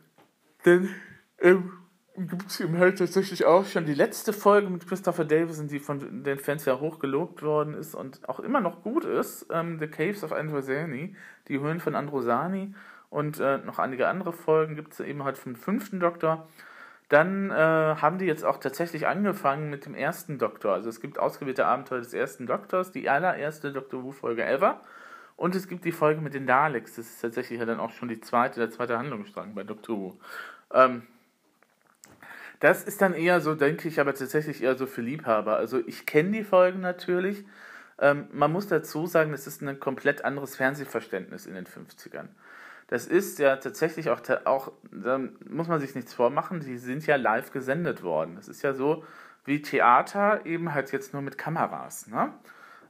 dann 0.63 0.89
ähm, 1.39 1.71
gibt 2.17 2.47
es 2.47 2.59
ihm 2.59 2.77
halt 2.77 2.97
tatsächlich 2.97 3.45
auch 3.45 3.65
schon 3.65 3.85
die 3.85 3.93
letzte 3.93 4.33
Folge 4.33 4.69
mit 4.69 4.87
Christopher 4.87 5.25
Davison, 5.25 5.67
die 5.67 5.79
von 5.79 6.23
den 6.23 6.39
Fans 6.39 6.65
ja 6.65 6.79
hoch 6.79 6.97
gelobt 6.97 7.43
worden 7.43 7.75
ist 7.75 7.93
und 7.93 8.27
auch 8.27 8.39
immer 8.39 8.59
noch 8.59 8.81
gut 8.81 9.05
ist. 9.05 9.45
Ähm, 9.51 9.77
The 9.79 9.87
Caves 9.87 10.23
of 10.23 10.31
Androsani, 10.31 11.15
die 11.47 11.59
Höhen 11.59 11.79
von 11.79 11.95
Androsani 11.95 12.73
und 13.09 13.39
äh, 13.39 13.59
noch 13.59 13.77
einige 13.77 14.07
andere 14.07 14.33
Folgen 14.33 14.75
gibt 14.75 14.93
es 14.93 14.99
eben 14.99 15.23
halt 15.23 15.37
vom 15.37 15.55
fünften 15.55 15.99
Doktor. 15.99 16.47
Dann 17.09 17.51
äh, 17.51 17.53
haben 17.55 18.17
die 18.17 18.25
jetzt 18.25 18.43
auch 18.43 18.57
tatsächlich 18.57 19.07
angefangen 19.07 19.69
mit 19.69 19.85
dem 19.85 19.95
ersten 19.95 20.39
Doktor. 20.39 20.73
Also 20.73 20.89
es 20.89 20.99
gibt 20.99 21.19
ausgewählte 21.19 21.65
Abenteuer 21.65 21.99
des 21.99 22.13
ersten 22.13 22.47
Doktors, 22.47 22.91
die 22.91 23.09
allererste 23.09 23.71
Doctor 23.71 24.03
Who-Folge 24.03 24.43
ever. 24.43 24.81
Und 25.37 25.55
es 25.55 25.67
gibt 25.67 25.85
die 25.85 25.91
Folge 25.91 26.19
mit 26.19 26.33
den 26.33 26.47
Daleks. 26.47 26.95
Das 26.95 27.05
ist 27.05 27.21
tatsächlich 27.21 27.59
ja 27.59 27.65
dann 27.65 27.79
auch 27.79 27.91
schon 27.91 28.09
die 28.09 28.19
zweite, 28.19 28.59
der 28.59 28.71
zweite 28.71 28.97
Handlungsstrang 28.97 29.53
bei 29.53 29.63
Doctor 29.63 29.97
Who. 29.97 30.19
Ähm, 30.73 31.03
das 32.59 32.83
ist 32.83 33.01
dann 33.01 33.13
eher 33.13 33.41
so, 33.41 33.55
denke 33.55 33.87
ich, 33.87 33.99
aber 33.99 34.13
tatsächlich 34.13 34.63
eher 34.63 34.75
so 34.75 34.85
für 34.85 35.01
Liebhaber. 35.01 35.57
Also 35.57 35.79
ich 35.85 36.05
kenne 36.05 36.31
die 36.31 36.43
Folgen 36.43 36.79
natürlich. 36.79 37.45
Ähm, 37.99 38.27
man 38.31 38.51
muss 38.51 38.67
dazu 38.67 39.05
sagen, 39.05 39.31
das 39.31 39.47
ist 39.47 39.61
ein 39.61 39.79
komplett 39.79 40.25
anderes 40.25 40.55
Fernsehverständnis 40.55 41.45
in 41.45 41.55
den 41.55 41.65
50ern. 41.65 42.27
Das 42.87 43.05
ist 43.05 43.39
ja 43.39 43.57
tatsächlich 43.57 44.09
auch, 44.09 44.21
auch, 44.45 44.71
da 44.91 45.19
muss 45.49 45.67
man 45.67 45.79
sich 45.79 45.93
nichts 45.93 46.13
vormachen, 46.13 46.61
die 46.61 46.77
sind 46.77 47.05
ja 47.05 47.17
live 47.17 47.51
gesendet 47.51 48.01
worden. 48.01 48.35
Das 48.35 48.47
ist 48.47 48.61
ja 48.61 48.73
so 48.73 49.03
wie 49.45 49.61
Theater, 49.61 50.45
eben 50.45 50.73
halt 50.73 50.91
jetzt 50.91 51.13
nur 51.13 51.21
mit 51.21 51.37
Kameras. 51.37 52.07
Ne? 52.07 52.33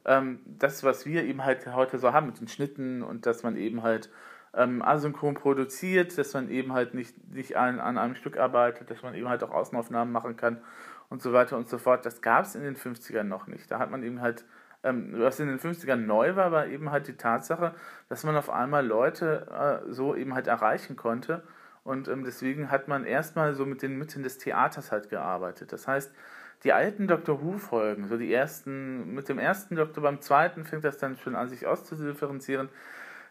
Ähm, 0.06 0.40
das, 0.46 0.84
was 0.84 1.06
wir 1.06 1.24
eben 1.24 1.44
halt 1.44 1.68
heute 1.74 1.98
so 2.00 2.14
haben 2.14 2.28
mit 2.28 2.40
den 2.40 2.48
Schnitten 2.48 3.02
und 3.02 3.26
dass 3.26 3.44
man 3.44 3.58
eben 3.58 3.84
halt 3.84 4.10
ähm, 4.54 4.82
asynchron 4.82 5.36
produziert, 5.36 6.18
dass 6.18 6.34
man 6.34 6.50
eben 6.50 6.74
halt 6.74 6.94
nicht, 6.94 7.16
nicht 7.34 7.58
an, 7.58 7.80
an 7.80 7.98
einem 7.98 8.16
Stück 8.16 8.38
arbeitet, 8.38 8.90
dass 8.90 9.04
man 9.04 9.14
eben 9.16 9.30
halt 9.30 9.44
auch 9.44 9.52
Außenaufnahmen 9.52 10.12
machen 10.12 10.38
kann 10.38 10.62
und 11.10 11.22
so 11.22 11.34
weiter 11.34 11.58
und 11.58 11.70
so 11.70 11.78
fort. 11.78 12.06
Das 12.06 12.22
gab 12.22 12.46
es 12.46 12.56
in 12.56 12.64
den 12.64 12.76
50ern 12.76 13.24
noch 13.24 13.48
nicht. 13.48 13.70
Da 13.72 13.80
hat 13.80 13.92
man 13.92 14.04
eben 14.04 14.22
halt 14.22 14.46
ähm, 14.84 15.14
was 15.18 15.40
in 15.40 15.48
den 15.48 15.60
50ern 15.60 15.96
neu 15.96 16.36
war, 16.36 16.52
war 16.52 16.68
eben 16.68 16.92
halt 16.92 17.08
die 17.08 17.18
Tatsache, 17.18 17.74
dass 18.10 18.24
man 18.24 18.36
auf 18.36 18.50
einmal 18.50 18.86
Leute 18.86 19.84
äh, 19.88 19.92
so 19.92 20.16
eben 20.16 20.34
halt 20.34 20.48
erreichen 20.48 20.96
konnte. 20.96 21.44
Und 21.84 22.08
ähm, 22.08 22.24
deswegen 22.24 22.70
hat 22.70 22.88
man 22.88 23.06
erstmal 23.06 23.54
so 23.54 23.66
mit 23.66 23.82
den 23.82 23.98
Mitteln 23.98 24.24
des 24.24 24.38
Theaters 24.38 24.92
halt 24.92 25.10
gearbeitet. 25.10 25.72
Das 25.72 25.88
heißt, 25.88 26.14
die 26.64 26.74
alten 26.74 27.08
Doctor 27.08 27.42
Who-Folgen, 27.42 28.08
so 28.08 28.18
die 28.18 28.34
ersten, 28.34 29.14
mit 29.14 29.30
dem 29.30 29.40
ersten 29.40 29.76
Doktor, 29.76 30.02
beim 30.02 30.22
zweiten 30.22 30.66
fängt 30.66 30.84
das 30.84 30.98
dann 30.98 31.18
schon 31.18 31.36
an, 31.36 31.50
sich 31.50 31.66
auszudifferenzieren, 31.66 32.70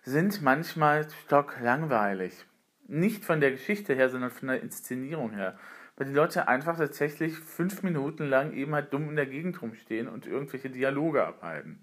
sind 0.07 0.41
manchmal 0.41 1.07
stocklangweilig. 1.27 2.47
Nicht 2.89 3.25
von 3.25 3.41
der 3.41 3.51
Geschichte 3.51 3.93
her, 3.95 4.09
sondern 4.09 4.31
von 4.31 4.49
der 4.49 4.63
Inszenierung 4.63 5.33
her 5.33 5.59
weil 5.97 6.07
die 6.07 6.13
Leute 6.13 6.47
einfach 6.47 6.77
tatsächlich 6.77 7.39
fünf 7.39 7.83
Minuten 7.83 8.29
lang 8.29 8.53
eben 8.53 8.75
halt 8.75 8.93
dumm 8.93 9.09
in 9.09 9.17
der 9.17 9.27
Gegend 9.27 9.61
rumstehen 9.63 10.09
und 10.09 10.27
irgendwelche 10.27 10.71
Dialoge 10.71 11.27
abhalten. 11.27 11.81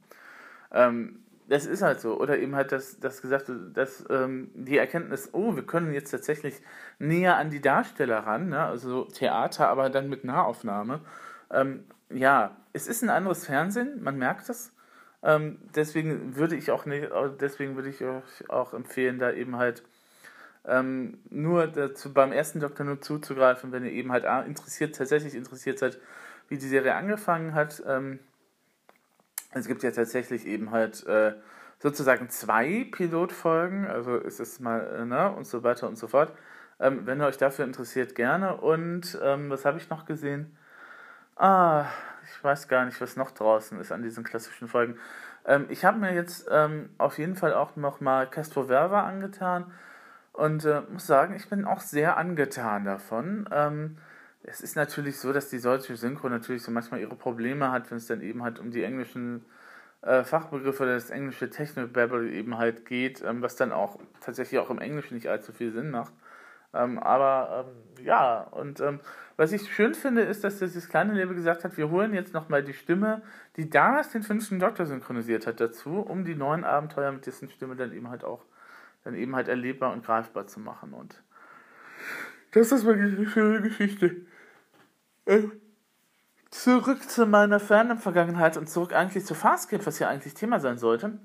Ähm, 0.72 1.20
das 1.50 1.66
ist 1.66 1.82
halt 1.82 2.00
so. 2.00 2.20
Oder 2.20 2.38
eben 2.38 2.56
halt 2.56 2.72
das, 2.72 3.00
das 3.00 3.22
gesagt, 3.22 3.52
dass 3.74 4.06
ähm, 4.10 4.52
die 4.54 4.78
Erkenntnis, 4.78 5.30
oh, 5.34 5.56
wir 5.56 5.66
können 5.66 5.94
jetzt 5.94 6.12
tatsächlich 6.12 6.62
näher 7.00 7.38
an 7.38 7.50
die 7.50 7.62
Darsteller 7.62 8.20
ran, 8.20 8.50
ne? 8.50 8.64
also 8.64 9.06
Theater, 9.06 9.68
aber 9.68 9.90
dann 9.90 10.10
mit 10.10 10.24
Nahaufnahme. 10.24 11.02
Ähm, 11.52 11.84
ja, 12.10 12.56
es 12.72 12.88
ist 12.88 13.02
ein 13.02 13.10
anderes 13.10 13.46
Fernsehen, 13.46 14.02
man 14.04 14.18
merkt 14.18 14.48
das. 14.48 14.73
Ähm, 15.24 15.58
deswegen 15.76 16.36
würde 16.36 16.56
ich 16.56 16.72
auch 16.72 16.86
nicht, 16.86 17.10
deswegen 17.40 17.76
würde 17.76 17.90
ich 17.90 18.04
euch 18.04 18.50
auch 18.50 18.74
empfehlen, 18.74 19.20
da 19.20 19.32
eben 19.32 19.58
halt 19.58 19.84
ähm, 20.66 21.20
nur 21.30 21.68
dazu, 21.68 22.14
beim 22.14 22.32
ersten 22.32 22.60
Doktor 22.60 22.84
nur 22.84 23.02
zuzugreifen, 23.02 23.72
wenn 23.72 23.86
ihr 23.86 23.92
eben 23.92 24.12
halt 24.12 24.26
interessiert, 24.48 24.96
tatsächlich 24.96 25.36
interessiert 25.36 25.80
seid, 25.80 25.98
wie 26.50 26.58
die 26.58 26.68
Serie 26.68 26.96
angefangen 26.96 27.54
hat. 27.54 27.82
Ähm, 27.88 28.20
es 29.52 29.68
gibt 29.68 29.84
ja 29.84 29.92
tatsächlich 29.92 30.46
eben 30.46 30.72
halt 30.72 31.06
äh, 31.06 31.34
sozusagen 31.80 32.30
zwei 32.30 32.88
Pilotfolgen, 32.92 33.88
also 33.88 34.16
ist 34.18 34.40
es 34.40 34.60
mal, 34.60 34.88
äh, 35.00 35.06
ne, 35.06 35.32
und 35.36 35.46
so 35.46 35.64
weiter 35.64 35.88
und 35.88 35.98
so 35.98 36.08
fort. 36.08 36.34
Ähm, 36.80 37.06
wenn 37.06 37.22
ihr 37.22 37.28
euch 37.28 37.38
dafür 37.38 37.66
interessiert, 37.66 38.16
gerne. 38.16 38.58
Und 38.58 39.18
ähm, 39.22 39.50
was 39.50 39.66
habe 39.66 39.78
ich 39.78 39.90
noch 39.90 40.06
gesehen? 40.06 40.58
Ah, 41.36 41.86
ich 42.26 42.44
weiß 42.44 42.68
gar 42.68 42.86
nicht, 42.86 43.00
was 43.02 43.16
noch 43.16 43.32
draußen 43.32 43.80
ist 43.80 43.92
an 43.92 44.04
diesen 44.04 44.24
klassischen 44.24 44.68
Folgen. 44.68 44.98
Ähm, 45.46 45.66
ich 45.70 45.86
habe 45.86 46.00
mir 46.00 46.14
jetzt 46.14 46.48
ähm, 46.52 46.90
auf 46.98 47.18
jeden 47.18 47.36
Fall 47.36 47.54
auch 47.54 47.76
nochmal 47.76 48.30
Castro 48.30 48.66
Verva 48.66 49.04
angetan 49.04 49.72
und 50.34 50.66
äh, 50.66 50.82
muss 50.92 51.08
sagen, 51.08 51.36
ich 51.36 51.50
bin 51.50 51.66
auch 51.66 51.82
sehr 51.82 52.18
angetan 52.18 52.86
davon. 52.86 53.48
Ähm, 53.52 53.98
es 54.44 54.62
ist 54.62 54.76
natürlich 54.76 55.20
so, 55.20 55.32
dass 55.32 55.50
die 55.50 55.62
deutsche 55.62 55.96
Synchro 55.96 56.28
natürlich 56.30 56.64
so 56.64 56.72
manchmal 56.72 57.00
ihre 57.00 57.16
Probleme 57.16 57.72
hat, 57.72 57.90
wenn 57.92 57.98
es 57.98 58.08
dann 58.08 58.22
eben 58.22 58.44
halt 58.44 58.60
um 58.60 58.72
die 58.72 58.84
englischen 58.84 59.46
äh, 60.02 60.24
Fachbegriffe 60.24 60.84
oder 60.84 60.96
das 60.96 61.10
englische 61.10 61.50
Technobabble 61.50 62.30
eben 62.32 62.58
halt 62.58 62.86
geht, 62.86 63.24
ähm, 63.24 63.42
was 63.42 63.56
dann 63.56 63.72
auch 63.72 64.00
tatsächlich 64.22 64.60
auch 64.60 64.70
im 64.70 64.80
Englischen 64.80 65.16
nicht 65.16 65.28
allzu 65.28 65.54
viel 65.54 65.72
Sinn 65.72 65.92
macht. 65.92 66.14
Ähm, 66.74 67.00
aber 67.00 67.66
ähm, 67.68 68.06
ja, 68.06 68.42
und 68.42 68.80
ähm, 68.80 69.00
was 69.36 69.52
ich 69.52 69.74
schön 69.74 69.96
finde, 69.96 70.22
ist, 70.22 70.44
dass 70.44 70.60
dieses 70.60 70.90
kleine 70.90 71.14
Label 71.14 71.36
gesagt 71.36 71.64
hat, 71.64 71.78
wir 71.78 71.90
holen 71.90 72.14
jetzt 72.14 72.34
nochmal 72.34 72.64
die 72.64 72.74
Stimme, 72.74 73.22
die 73.58 73.70
damals 73.70 74.10
den 74.10 74.24
fünften 74.24 74.60
Doktor 74.60 74.86
synchronisiert 74.86 75.48
hat, 75.48 75.60
dazu, 75.60 76.00
um 76.00 76.26
die 76.26 76.36
neuen 76.36 76.64
Abenteuer 76.64 77.12
mit 77.12 77.26
dessen 77.26 77.50
Stimme 77.50 77.76
dann 77.76 77.94
eben 77.94 78.10
halt 78.10 78.24
auch 78.24 78.46
dann 79.04 79.16
eben 79.16 79.36
halt 79.36 79.48
erlebbar 79.48 79.92
und 79.92 80.06
greifbar 80.06 80.48
zu 80.48 80.60
machen. 80.60 80.94
Und 80.94 81.22
das 82.52 82.72
ist 82.72 82.86
wirklich 82.86 83.18
eine 83.18 83.28
schöne 83.28 83.62
Geschichte. 83.62 84.16
Äh, 85.26 85.44
zurück 86.50 87.10
zu 87.10 87.26
meiner 87.26 87.60
fernen 87.60 87.98
Vergangenheit 87.98 88.58
und 88.58 88.70
zurück 88.70 88.94
eigentlich 88.94 89.26
zu 89.26 89.36
Farscape, 89.36 89.86
was 89.86 90.00
ja 90.00 90.08
eigentlich 90.08 90.34
Thema 90.34 90.60
sein 90.60 90.78
sollte. 90.78 91.20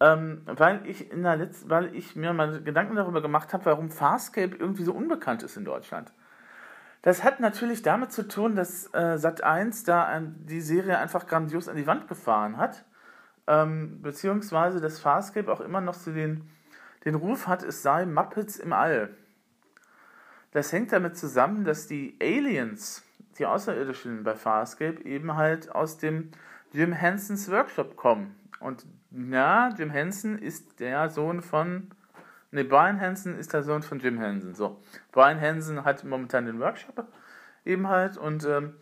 Ähm, 0.00 0.42
weil 0.46 0.86
ich 0.86 1.10
in 1.10 1.24
der 1.24 1.36
Letz 1.36 1.64
weil 1.66 1.94
ich 1.94 2.14
mir 2.14 2.32
mal 2.32 2.62
Gedanken 2.62 2.94
darüber 2.94 3.20
gemacht 3.20 3.52
habe, 3.52 3.64
warum 3.64 3.90
Farscape 3.90 4.54
irgendwie 4.56 4.84
so 4.84 4.92
unbekannt 4.92 5.42
ist 5.42 5.56
in 5.56 5.64
Deutschland. 5.64 6.12
Das 7.02 7.24
hat 7.24 7.40
natürlich 7.40 7.82
damit 7.82 8.12
zu 8.12 8.26
tun, 8.28 8.54
dass 8.54 8.86
äh, 8.94 9.16
Sat1 9.16 9.86
da 9.86 10.04
ein, 10.04 10.36
die 10.46 10.60
Serie 10.60 10.98
einfach 10.98 11.26
grandios 11.26 11.68
an 11.68 11.76
die 11.76 11.86
Wand 11.86 12.06
gefahren 12.06 12.56
hat. 12.56 12.84
Ähm, 13.46 14.02
beziehungsweise 14.02 14.80
dass 14.80 15.00
Farscape 15.00 15.50
auch 15.50 15.60
immer 15.60 15.80
noch 15.80 15.96
zu 15.96 16.12
den 16.12 16.48
den 17.04 17.14
Ruf 17.14 17.46
hat, 17.46 17.62
es 17.62 17.82
sei 17.82 18.06
Muppets 18.06 18.58
im 18.58 18.72
All. 18.72 19.10
Das 20.52 20.72
hängt 20.72 20.92
damit 20.92 21.16
zusammen, 21.16 21.64
dass 21.64 21.86
die 21.86 22.16
Aliens, 22.20 23.04
die 23.38 23.46
Außerirdischen 23.46 24.24
bei 24.24 24.34
Farscape, 24.34 25.02
eben 25.04 25.36
halt 25.36 25.70
aus 25.74 25.98
dem 25.98 26.30
Jim 26.72 26.92
Hensons 26.92 27.50
Workshop 27.50 27.96
kommen. 27.96 28.34
Und 28.60 28.84
ja, 29.10 29.70
Jim 29.76 29.90
Henson 29.90 30.38
ist 30.38 30.80
der 30.80 31.08
Sohn 31.10 31.42
von. 31.42 31.90
Ne, 32.50 32.64
Brian 32.64 32.98
Henson 32.98 33.38
ist 33.38 33.52
der 33.52 33.62
Sohn 33.62 33.82
von 33.82 33.98
Jim 33.98 34.18
Henson. 34.18 34.54
So. 34.54 34.80
Brian 35.12 35.38
Henson 35.38 35.84
hat 35.84 36.04
momentan 36.04 36.46
den 36.46 36.60
Workshop 36.60 37.06
eben 37.64 37.88
halt 37.88 38.16
und, 38.16 38.44
ähm, 38.46 38.74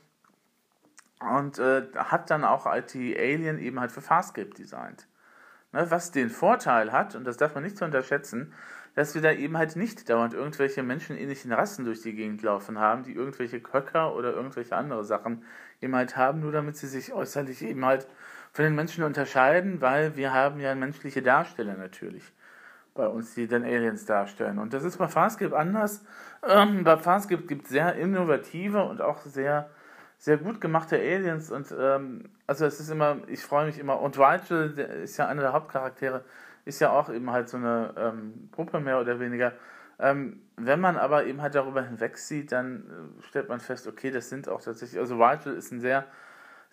und 1.21 1.59
äh, 1.59 1.87
hat 1.97 2.31
dann 2.31 2.45
auch 2.45 2.67
IT 2.67 2.95
Alien 2.95 3.59
eben 3.59 3.81
halt 3.81 3.91
für 3.91 4.01
Farscape 4.01 4.51
designt. 4.51 5.09
Ne, 5.73 5.91
was 5.91 6.13
den 6.13 6.31
Vorteil 6.31 6.93
hat, 6.93 7.17
und 7.17 7.25
das 7.25 7.37
darf 7.37 7.55
man 7.55 7.65
nicht 7.65 7.77
zu 7.77 7.85
unterschätzen, 7.85 8.53
dass 8.95 9.15
wir 9.15 9.23
da 9.23 9.33
eben 9.33 9.59
halt 9.59 9.77
nicht 9.77 10.09
dauernd 10.09 10.33
irgendwelche 10.33 10.83
menschenähnlichen 10.83 11.53
Rassen 11.53 11.85
durch 11.85 12.01
die 12.01 12.15
Gegend 12.15 12.43
laufen 12.43 12.79
haben, 12.79 13.03
die 13.03 13.13
irgendwelche 13.13 13.61
Köcker 13.61 14.15
oder 14.15 14.33
irgendwelche 14.33 14.75
andere 14.75 15.05
Sachen 15.05 15.45
eben 15.83 15.95
halt 15.95 16.17
haben, 16.17 16.41
nur 16.41 16.51
damit 16.51 16.77
sie 16.79 16.87
sich 16.87 17.13
äußerlich 17.13 17.63
eben 17.63 17.85
halt 17.85 18.09
von 18.57 18.65
den 18.65 18.75
Menschen 18.75 19.05
unterscheiden, 19.05 19.83
weil 19.83 20.17
wir 20.17 20.33
haben 20.33 20.61
ja 20.61 20.75
menschliche 20.75 21.21
Darsteller 21.21 21.75
natürlich 21.75 22.25
bei 22.95 23.07
uns, 23.07 23.35
die 23.35 23.47
dann 23.47 23.65
Aliens 23.65 24.07
darstellen. 24.07 24.59
Und 24.59 24.73
das 24.73 24.83
ist 24.83 24.97
bei 24.97 25.09
Farscape 25.09 25.55
anders. 25.55 26.03
Ähm, 26.43 26.83
bei 26.83 26.97
Farscape 26.97 27.43
gibt 27.43 27.65
es 27.65 27.69
sehr 27.69 27.95
innovative 27.97 28.83
und 28.85 29.03
auch 29.03 29.21
sehr 29.21 29.69
sehr 30.19 30.39
gut 30.39 30.63
gemachte 30.63 30.97
Aliens 30.97 31.51
und 31.51 31.75
ähm, 31.79 32.31
also 32.47 32.65
es 32.65 32.81
ist 32.81 32.89
immer, 32.89 33.19
ich 33.27 33.43
freue 33.43 33.67
mich 33.67 33.79
immer 33.79 34.01
und 34.01 34.19
Rachel, 34.19 34.73
der 34.73 34.89
ist 34.89 35.19
ja 35.19 35.27
einer 35.27 35.43
der 35.43 35.53
Hauptcharaktere, 35.53 36.25
ist 36.65 36.81
ja 36.81 36.91
auch 36.91 37.11
eben 37.11 37.31
halt 37.31 37.51
so 37.51 37.59
eine 37.59 37.93
ähm, 37.99 38.49
Gruppe 38.51 38.81
mehr 38.81 38.99
oder 38.99 39.21
weniger. 39.21 39.53
Ähm, 39.99 40.41
wenn 40.57 40.81
man 40.81 40.97
aber 40.97 41.27
eben 41.27 41.43
halt 41.43 41.55
darüber 41.55 41.83
hinweg 41.83 42.17
sieht, 42.17 42.51
dann 42.53 43.19
äh, 43.21 43.23
stellt 43.25 43.51
man 43.51 43.61
fest, 43.61 43.87
okay, 43.87 44.11
das 44.11 44.31
sind 44.31 44.49
auch 44.49 44.63
tatsächlich, 44.63 44.99
also 44.99 45.19
Rachel 45.19 45.55
ist 45.55 45.71
ein 45.71 45.81
sehr, 45.81 46.07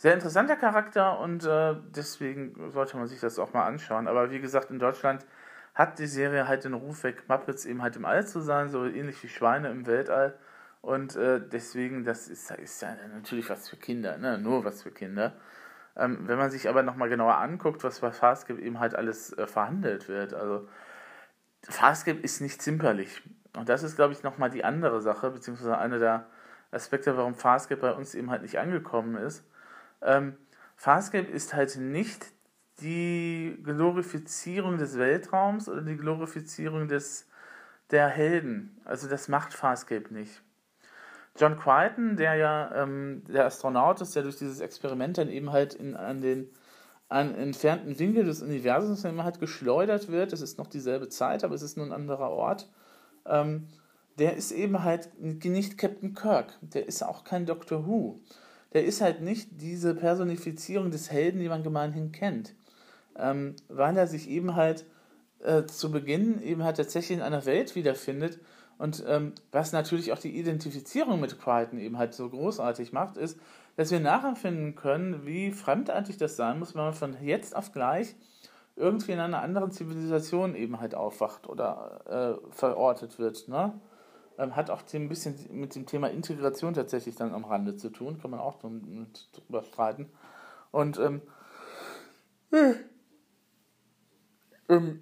sehr 0.03 0.13
interessanter 0.13 0.57
Charakter 0.57 1.17
und 1.22 1.45
äh, 1.45 1.77
deswegen 1.95 2.69
sollte 2.72 2.98
man 2.98 3.07
sich 3.07 3.22
das 3.22 3.39
auch 3.39 3.53
mal 3.53 3.63
anschauen. 3.63 4.10
Aber 4.10 4.31
wie 4.31 4.41
gesagt, 4.41 4.69
in 4.69 4.77
Deutschland 4.77 5.25
hat 5.74 5.98
die 5.98 6.07
Serie 6.07 6.45
halt 6.45 6.65
den 6.65 6.74
Ruf 6.74 7.05
weg, 7.05 7.24
Muppets 7.29 7.65
eben 7.65 7.81
halt 7.81 7.95
im 7.95 8.03
All 8.03 8.27
zu 8.27 8.41
sein, 8.41 8.67
so 8.67 8.83
ähnlich 8.83 9.24
wie 9.24 9.29
Schweine 9.29 9.69
im 9.69 9.88
Weltall. 9.88 10.38
Und 10.81 11.15
äh, 11.15 11.39
deswegen, 11.39 12.03
das 12.03 12.27
ist, 12.27 12.51
ist 12.51 12.81
ja 12.81 12.89
natürlich 13.13 13.50
was 13.50 13.69
für 13.69 13.77
Kinder, 13.77 14.17
ne? 14.17 14.38
nur 14.38 14.65
was 14.65 14.83
für 14.83 14.91
Kinder. 14.91 15.38
Ähm, 15.95 16.27
wenn 16.27 16.38
man 16.38 16.51
sich 16.51 16.67
aber 16.67 16.83
nochmal 16.83 17.07
genauer 17.07 17.38
anguckt, 17.38 17.86
was 17.86 18.01
bei 18.01 18.12
Farscape 18.12 18.60
eben 18.60 18.81
halt 18.81 18.95
alles 18.95 19.31
äh, 19.38 19.48
verhandelt 19.48 20.10
wird, 20.10 20.33
also 20.33 20.67
Farscape 21.69 22.19
ist 22.19 22.41
nicht 22.41 22.62
zimperlich. 22.62 23.22
Und 23.55 23.69
das 23.69 23.83
ist, 23.83 23.95
glaube 23.95 24.12
ich, 24.12 24.22
nochmal 24.22 24.50
die 24.50 24.65
andere 24.65 25.00
Sache, 25.00 25.31
beziehungsweise 25.31 25.77
einer 25.77 26.00
der 26.00 26.25
Aspekte, 26.72 27.15
warum 27.15 27.36
Farscape 27.36 27.79
bei 27.79 27.93
uns 27.93 28.15
eben 28.15 28.29
halt 28.31 28.41
nicht 28.41 28.60
angekommen 28.60 29.15
ist. 29.15 29.45
Ähm, 30.03 30.38
Farscape 30.75 31.27
ist 31.27 31.53
halt 31.53 31.77
nicht 31.77 32.25
die 32.81 33.57
Glorifizierung 33.63 34.77
des 34.77 34.98
Weltraums 34.98 35.69
oder 35.69 35.81
die 35.81 35.98
Glorifizierung 35.98 36.88
des, 36.88 37.27
der 37.91 38.07
Helden. 38.07 38.79
Also 38.83 39.07
das 39.07 39.27
macht 39.27 39.53
Farscape 39.53 40.13
nicht. 40.13 40.41
John 41.38 41.57
Crichton, 41.57 42.15
der 42.15 42.36
ja 42.36 42.83
ähm, 42.83 43.24
der 43.27 43.45
Astronaut 43.45 44.01
ist, 44.01 44.15
der 44.15 44.24
durch 44.24 44.38
dieses 44.38 44.60
Experiment 44.60 45.17
dann 45.17 45.29
eben 45.29 45.51
halt 45.51 45.74
in, 45.74 45.95
an 45.95 46.22
den 46.22 46.50
an 47.10 47.36
entfernten 47.36 48.00
Winkel 48.00 48.25
des 48.25 48.41
Universums 48.41 49.03
immer 49.03 49.24
halt 49.24 49.39
geschleudert 49.39 50.10
wird. 50.10 50.33
Es 50.33 50.41
ist 50.41 50.57
noch 50.57 50.67
dieselbe 50.67 51.10
Zeit, 51.10 51.43
aber 51.43 51.53
es 51.53 51.62
ist 51.62 51.77
nur 51.77 51.86
ein 51.86 51.91
anderer 51.91 52.31
Ort. 52.31 52.69
Ähm, 53.25 53.67
der 54.17 54.36
ist 54.36 54.51
eben 54.51 54.83
halt 54.83 55.10
nicht 55.19 55.77
Captain 55.77 56.13
Kirk. 56.13 56.57
Der 56.62 56.88
ist 56.88 57.03
auch 57.03 57.24
kein 57.24 57.45
Doctor 57.45 57.86
Who. 57.86 58.19
Der 58.74 58.86
ist 58.86 59.01
halt 59.01 59.22
nicht 59.22 59.62
diese 59.62 59.96
Personifizierung 59.96 60.92
des 60.92 61.12
Helden, 61.12 61.39
die 61.39 61.50
man 61.50 61.63
gemeinhin 61.63 62.12
kennt. 62.12 62.56
Ähm, 63.18 63.56
weil 63.68 63.96
er 63.96 64.08
sich 64.08 64.30
eben 64.30 64.56
halt 64.56 64.86
äh, 65.39 65.65
zu 65.65 65.92
Beginn 65.92 66.42
eben 66.42 66.63
halt 66.63 66.77
tatsächlich 66.77 67.18
in 67.18 67.24
einer 67.24 67.46
Welt 67.46 67.75
wiederfindet, 67.75 68.39
und 68.77 69.03
ähm, 69.08 69.34
was 69.51 69.72
natürlich 69.72 70.12
auch 70.12 70.20
die 70.20 70.38
Identifizierung 70.38 71.20
mit 71.20 71.39
Crichton 71.39 71.80
eben 71.80 71.98
halt 71.98 72.13
so 72.13 72.30
großartig 72.30 72.92
macht, 72.92 73.18
ist, 73.18 73.39
dass 73.75 73.92
wir 73.92 74.00
nachempfinden 74.00 74.75
können, 74.75 75.25
wie 75.25 75.51
fremdartig 75.51 76.18
das 76.18 76.36
sein 76.36 76.60
muss, 76.60 76.75
wenn 76.75 76.84
man 76.84 76.94
von 76.94 77.15
jetzt 77.22 77.56
auf 77.56 77.72
gleich 77.72 78.15
irgendwie 78.75 79.12
in 79.12 79.20
einer 79.20 79.42
anderen 79.42 79.72
Zivilisation 79.72 80.56
eben 80.56 80.80
halt 80.80 80.96
aufwacht 80.96 81.48
oder 81.48 82.39
äh, 82.42 82.51
verortet 82.51 83.20
wird. 83.20 83.48
Ne? 83.48 83.74
Ähm, 84.37 84.55
hat 84.55 84.69
auch 84.69 84.81
ein 84.93 85.09
bisschen 85.09 85.35
mit 85.51 85.75
dem 85.75 85.85
Thema 85.85 86.09
Integration 86.09 86.73
tatsächlich 86.73 87.15
dann 87.15 87.33
am 87.33 87.45
Rande 87.45 87.75
zu 87.75 87.89
tun, 87.89 88.19
kann 88.19 88.31
man 88.31 88.39
auch 88.39 88.57
drüber 88.57 89.63
streiten. 89.63 90.09
Und 90.71 90.99
ähm, 90.99 91.21
äh, 92.51 92.73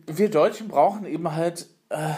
wir 0.07 0.29
Deutschen 0.29 0.67
brauchen 0.67 1.05
eben 1.05 1.31
halt 1.33 1.67
äh, 1.89 2.13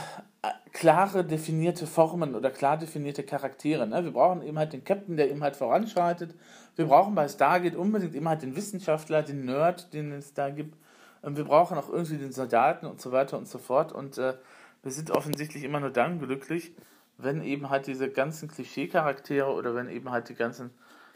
klare 0.71 1.23
definierte 1.23 1.85
Formen 1.87 2.35
oder 2.35 2.49
klar 2.49 2.77
definierte 2.77 3.23
Charaktere. 3.23 3.87
Ne? 3.87 4.03
Wir 4.03 4.11
brauchen 4.11 4.41
eben 4.41 4.57
halt 4.57 4.73
den 4.73 4.83
Captain, 4.83 5.15
der 5.15 5.29
eben 5.29 5.43
halt 5.43 5.55
voranschreitet. 5.55 6.35
Wir 6.75 6.85
brauchen 6.85 7.13
bei 7.15 7.27
Stargate 7.27 7.75
unbedingt 7.75 8.15
eben 8.15 8.27
halt 8.27 8.41
den 8.41 8.55
Wissenschaftler, 8.55 9.21
den 9.21 9.45
Nerd, 9.45 9.93
den 9.93 10.11
es 10.11 10.33
da 10.33 10.49
gibt. 10.49 10.75
Und 11.21 11.37
wir 11.37 11.45
brauchen 11.45 11.77
auch 11.77 11.89
irgendwie 11.89 12.17
den 12.17 12.31
Soldaten 12.31 12.85
und 12.87 12.99
so 12.99 13.11
weiter 13.11 13.37
und 13.37 13.47
so 13.47 13.59
fort. 13.59 13.93
Und 13.93 14.17
äh, 14.17 14.33
wir 14.81 14.91
sind 14.91 15.11
offensichtlich 15.11 15.63
immer 15.63 15.79
nur 15.79 15.91
dann 15.91 16.19
glücklich, 16.19 16.75
wenn 17.17 17.41
eben 17.41 17.69
halt 17.69 17.87
diese 17.87 18.09
ganzen 18.09 18.49
Klischee-Charaktere 18.49 19.51
oder 19.51 19.75
wenn 19.75 19.89
eben 19.89 20.11
halt 20.11 20.29
die 20.29 20.35
ganzen 20.35 20.71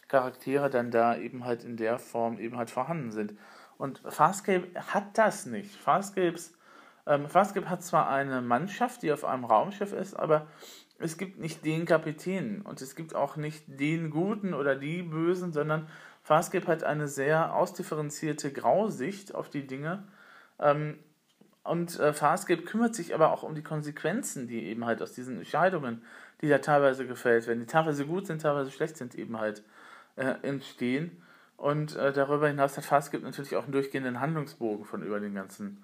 Charaktere 0.07 0.69
dann 0.69 0.91
da 0.91 1.17
eben 1.17 1.43
halt 1.45 1.63
in 1.63 1.77
der 1.77 1.99
Form 1.99 2.39
eben 2.39 2.57
halt 2.57 2.69
vorhanden 2.69 3.11
sind. 3.11 3.33
Und 3.77 4.01
Farscape 4.07 4.67
hat 4.75 5.17
das 5.17 5.45
nicht. 5.45 5.75
Farscapes 5.75 6.57
ähm, 7.07 7.27
Farscape 7.27 7.69
hat 7.69 7.83
zwar 7.83 8.09
eine 8.09 8.41
Mannschaft, 8.41 9.01
die 9.01 9.11
auf 9.11 9.23
einem 9.23 9.45
Raumschiff 9.45 9.93
ist, 9.93 10.13
aber 10.13 10.47
es 10.99 11.17
gibt 11.17 11.39
nicht 11.39 11.63
den 11.63 11.85
Kapitän 11.85 12.61
und 12.61 12.81
es 12.81 12.95
gibt 12.95 13.15
auch 13.15 13.37
nicht 13.37 13.63
den 13.67 14.09
Guten 14.09 14.53
oder 14.53 14.75
die 14.75 15.03
Bösen, 15.03 15.53
sondern 15.53 15.87
Farscape 16.21 16.67
hat 16.67 16.83
eine 16.83 17.07
sehr 17.07 17.55
ausdifferenzierte 17.55 18.51
Grausicht 18.51 19.33
auf 19.33 19.49
die 19.49 19.65
Dinge. 19.65 20.03
Ähm, 20.59 20.99
und 21.67 22.00
äh, 22.00 22.13
Farscape 22.13 22.62
kümmert 22.63 22.95
sich 22.95 23.13
aber 23.13 23.31
auch 23.31 23.43
um 23.43 23.55
die 23.55 23.63
Konsequenzen, 23.63 24.47
die 24.47 24.65
eben 24.65 24.86
halt 24.86 25.01
aus 25.01 25.13
diesen 25.13 25.38
Entscheidungen, 25.38 26.01
die 26.41 26.50
da 26.50 26.59
teilweise 26.59 27.05
gefällt 27.05 27.47
werden, 27.47 27.59
die 27.59 27.65
teilweise 27.65 28.05
gut 28.05 28.27
sind, 28.27 28.41
teilweise 28.41 28.71
schlecht 28.71 28.97
sind, 28.97 29.15
eben 29.15 29.39
halt 29.39 29.63
äh, 30.15 30.36
entstehen. 30.43 31.21
Und 31.57 31.95
äh, 31.95 32.13
darüber 32.13 32.47
hinaus 32.47 32.77
hat 32.77 32.86
Farscape 32.86 33.24
natürlich 33.24 33.55
auch 33.55 33.63
einen 33.63 33.71
durchgehenden 33.71 34.19
Handlungsbogen 34.19 34.86
von 34.86 35.01
über 35.01 35.19
den 35.19 35.33
ganzen. 35.33 35.83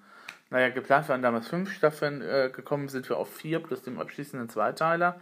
Naja, 0.50 0.68
geplant 0.68 1.08
waren 1.08 1.22
damals 1.22 1.48
fünf 1.48 1.72
Staffeln, 1.72 2.22
äh, 2.22 2.50
gekommen 2.54 2.88
sind 2.88 3.08
wir 3.08 3.16
auf 3.16 3.34
vier 3.34 3.60
plus 3.60 3.82
dem 3.82 3.98
abschließenden 3.98 4.48
Zweiteiler. 4.48 5.20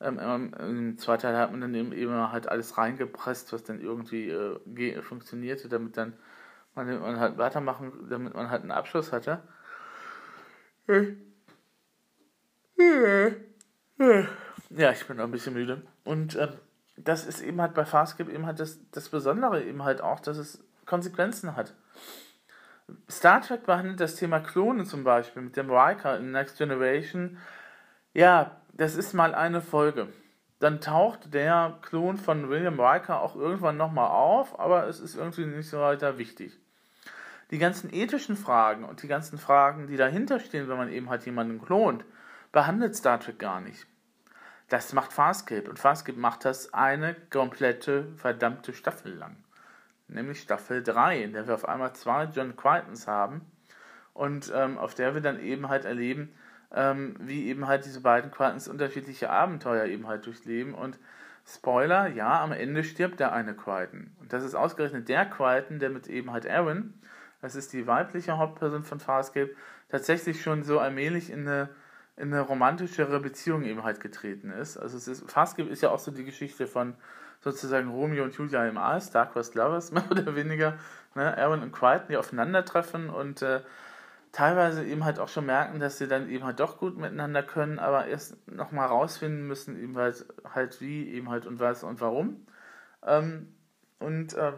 Ähm, 0.00 0.52
Im 0.58 0.98
Zweiteiler 0.98 1.38
hat 1.38 1.52
man 1.52 1.60
dann 1.60 1.74
eben, 1.74 1.92
eben 1.92 2.32
halt 2.32 2.48
alles 2.48 2.76
reingepresst, 2.76 3.52
was 3.52 3.62
dann 3.62 3.80
irgendwie 3.80 4.30
äh, 4.30 5.02
funktionierte, 5.02 5.68
damit 5.68 5.96
dann 5.96 6.14
man, 6.74 7.00
man 7.00 7.20
halt 7.20 7.38
weitermachen, 7.38 7.92
damit 8.10 8.34
man 8.34 8.50
halt 8.50 8.62
einen 8.62 8.72
Abschluss 8.72 9.12
hatte. 9.12 9.40
Ja, 14.70 14.90
ich 14.92 15.06
bin 15.06 15.20
auch 15.20 15.24
ein 15.24 15.30
bisschen 15.30 15.54
müde. 15.54 15.82
Und 16.04 16.36
ähm, 16.36 16.50
das 16.96 17.26
ist 17.26 17.40
eben 17.40 17.60
halt 17.60 17.74
bei 17.74 17.84
Farscape 17.84 18.30
eben 18.30 18.46
halt 18.46 18.60
das, 18.60 18.78
das 18.90 19.08
Besondere 19.08 19.62
eben 19.62 19.84
halt 19.84 20.00
auch, 20.00 20.20
dass 20.20 20.36
es 20.36 20.64
Konsequenzen 20.86 21.56
hat. 21.56 21.74
Star 23.10 23.40
Trek 23.40 23.64
behandelt 23.64 24.00
das 24.00 24.16
Thema 24.16 24.40
Klonen 24.40 24.84
zum 24.84 25.04
Beispiel 25.04 25.42
mit 25.42 25.56
dem 25.56 25.70
Riker 25.70 26.18
in 26.18 26.32
Next 26.32 26.58
Generation. 26.58 27.38
Ja, 28.12 28.60
das 28.72 28.96
ist 28.96 29.14
mal 29.14 29.34
eine 29.34 29.60
Folge. 29.60 30.08
Dann 30.58 30.80
taucht 30.80 31.32
der 31.32 31.78
Klon 31.82 32.16
von 32.16 32.48
William 32.48 32.78
Riker 32.78 33.20
auch 33.20 33.36
irgendwann 33.36 33.76
nochmal 33.76 34.10
auf, 34.10 34.58
aber 34.58 34.86
es 34.86 35.00
ist 35.00 35.16
irgendwie 35.16 35.46
nicht 35.46 35.68
so 35.68 35.80
weiter 35.80 36.18
wichtig 36.18 36.61
die 37.52 37.58
ganzen 37.58 37.92
ethischen 37.92 38.34
Fragen 38.34 38.82
und 38.82 39.02
die 39.02 39.08
ganzen 39.08 39.38
Fragen, 39.38 39.86
die 39.86 39.98
dahinter 39.98 40.40
stehen, 40.40 40.68
wenn 40.68 40.78
man 40.78 40.90
eben 40.90 41.10
halt 41.10 41.26
jemanden 41.26 41.60
klont, 41.60 42.02
behandelt 42.50 42.96
Star 42.96 43.20
Trek 43.20 43.38
gar 43.38 43.60
nicht. 43.60 43.86
Das 44.70 44.94
macht 44.94 45.12
Farscape 45.12 45.68
und 45.68 45.78
Farscape 45.78 46.18
macht 46.18 46.46
das 46.46 46.72
eine 46.72 47.14
komplette 47.30 48.06
verdammte 48.16 48.72
Staffel 48.72 49.12
lang. 49.12 49.36
Nämlich 50.08 50.40
Staffel 50.40 50.82
3, 50.82 51.22
in 51.22 51.34
der 51.34 51.46
wir 51.46 51.54
auf 51.54 51.68
einmal 51.68 51.92
zwei 51.92 52.24
John 52.24 52.56
Crichtons 52.56 53.06
haben 53.06 53.42
und 54.14 54.50
ähm, 54.54 54.78
auf 54.78 54.94
der 54.94 55.12
wir 55.12 55.20
dann 55.20 55.38
eben 55.38 55.68
halt 55.68 55.84
erleben, 55.84 56.34
ähm, 56.74 57.16
wie 57.20 57.48
eben 57.48 57.66
halt 57.66 57.84
diese 57.84 58.00
beiden 58.00 58.30
Crichtons 58.30 58.66
unterschiedliche 58.66 59.28
Abenteuer 59.28 59.84
eben 59.84 60.06
halt 60.06 60.24
durchleben 60.24 60.72
und 60.72 60.98
Spoiler, 61.44 62.06
ja, 62.06 62.40
am 62.40 62.52
Ende 62.52 62.84
stirbt 62.84 63.18
der 63.18 63.32
eine 63.32 63.54
Crichton. 63.54 64.16
Und 64.20 64.32
das 64.32 64.44
ist 64.44 64.54
ausgerechnet 64.54 65.08
der 65.08 65.26
Crichton, 65.26 65.80
der 65.80 65.90
mit 65.90 66.06
eben 66.06 66.30
halt 66.30 66.48
Aaron 66.48 66.94
das 67.42 67.54
ist 67.54 67.72
die 67.74 67.86
weibliche 67.86 68.38
Hauptperson 68.38 68.84
von 68.84 69.00
Farscape, 69.00 69.50
tatsächlich 69.90 70.40
schon 70.40 70.62
so 70.62 70.78
allmählich 70.78 71.28
in 71.28 71.46
eine, 71.46 71.68
in 72.16 72.32
eine 72.32 72.40
romantischere 72.40 73.20
Beziehung 73.20 73.64
eben 73.64 73.82
halt 73.82 74.00
getreten 74.00 74.50
ist. 74.50 74.78
Also 74.78 74.96
es 74.96 75.08
ist, 75.08 75.30
Farscape 75.30 75.68
ist 75.68 75.82
ja 75.82 75.90
auch 75.90 75.98
so 75.98 76.10
die 76.10 76.24
Geschichte 76.24 76.66
von 76.66 76.94
sozusagen 77.40 77.90
Romeo 77.90 78.24
und 78.24 78.34
Julia 78.34 78.66
im 78.66 78.78
All, 78.78 79.00
Starquest 79.00 79.54
Lovers, 79.56 79.90
mehr 79.92 80.08
oder 80.10 80.34
weniger, 80.34 80.78
ne? 81.14 81.36
Aaron 81.36 81.62
und 81.62 81.72
Crichton, 81.72 82.08
die 82.10 82.16
aufeinandertreffen 82.16 83.10
und 83.10 83.42
äh, 83.42 83.60
teilweise 84.30 84.84
eben 84.84 85.04
halt 85.04 85.18
auch 85.18 85.28
schon 85.28 85.46
merken, 85.46 85.80
dass 85.80 85.98
sie 85.98 86.06
dann 86.08 86.30
eben 86.30 86.44
halt 86.44 86.60
doch 86.60 86.78
gut 86.78 86.96
miteinander 86.96 87.42
können, 87.42 87.78
aber 87.78 88.06
erst 88.06 88.36
nochmal 88.48 88.86
rausfinden 88.86 89.46
müssen, 89.46 89.80
eben 89.80 89.96
halt, 89.98 90.24
halt 90.54 90.80
wie, 90.80 91.08
eben 91.10 91.28
halt 91.28 91.46
und 91.46 91.60
was 91.60 91.82
und 91.82 92.00
warum. 92.00 92.46
Ähm, 93.04 93.52
und 93.98 94.36
ähm, 94.38 94.54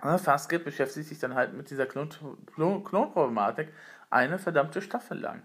Farscape 0.00 0.64
beschäftigt 0.64 1.08
sich 1.08 1.18
dann 1.18 1.34
halt 1.34 1.54
mit 1.54 1.70
dieser 1.70 1.86
Klonproblematik 1.86 3.72
eine 4.10 4.38
verdammte 4.38 4.80
Staffel 4.82 5.18
lang. 5.18 5.42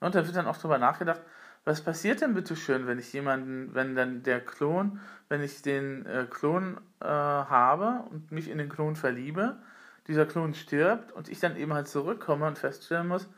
Und 0.00 0.14
da 0.14 0.24
wird 0.24 0.36
dann 0.36 0.46
auch 0.46 0.58
drüber 0.58 0.78
nachgedacht, 0.78 1.20
was 1.64 1.82
passiert 1.82 2.20
denn 2.20 2.34
bitte 2.34 2.56
schön, 2.56 2.86
wenn 2.86 2.98
ich 2.98 3.12
jemanden, 3.12 3.74
wenn 3.74 3.94
dann 3.94 4.22
der 4.22 4.40
Klon, 4.40 5.00
wenn 5.28 5.42
ich 5.42 5.60
den 5.62 6.06
äh, 6.06 6.26
Klon 6.30 6.80
äh, 7.00 7.04
habe 7.04 8.04
und 8.10 8.32
mich 8.32 8.48
in 8.48 8.58
den 8.58 8.68
Klon 8.68 8.96
verliebe, 8.96 9.58
dieser 10.06 10.24
Klon 10.24 10.54
stirbt 10.54 11.12
und 11.12 11.28
ich 11.28 11.40
dann 11.40 11.56
eben 11.56 11.74
halt 11.74 11.88
zurückkomme 11.88 12.46
und 12.46 12.58
feststellen 12.58 13.08
muss, 13.08 13.28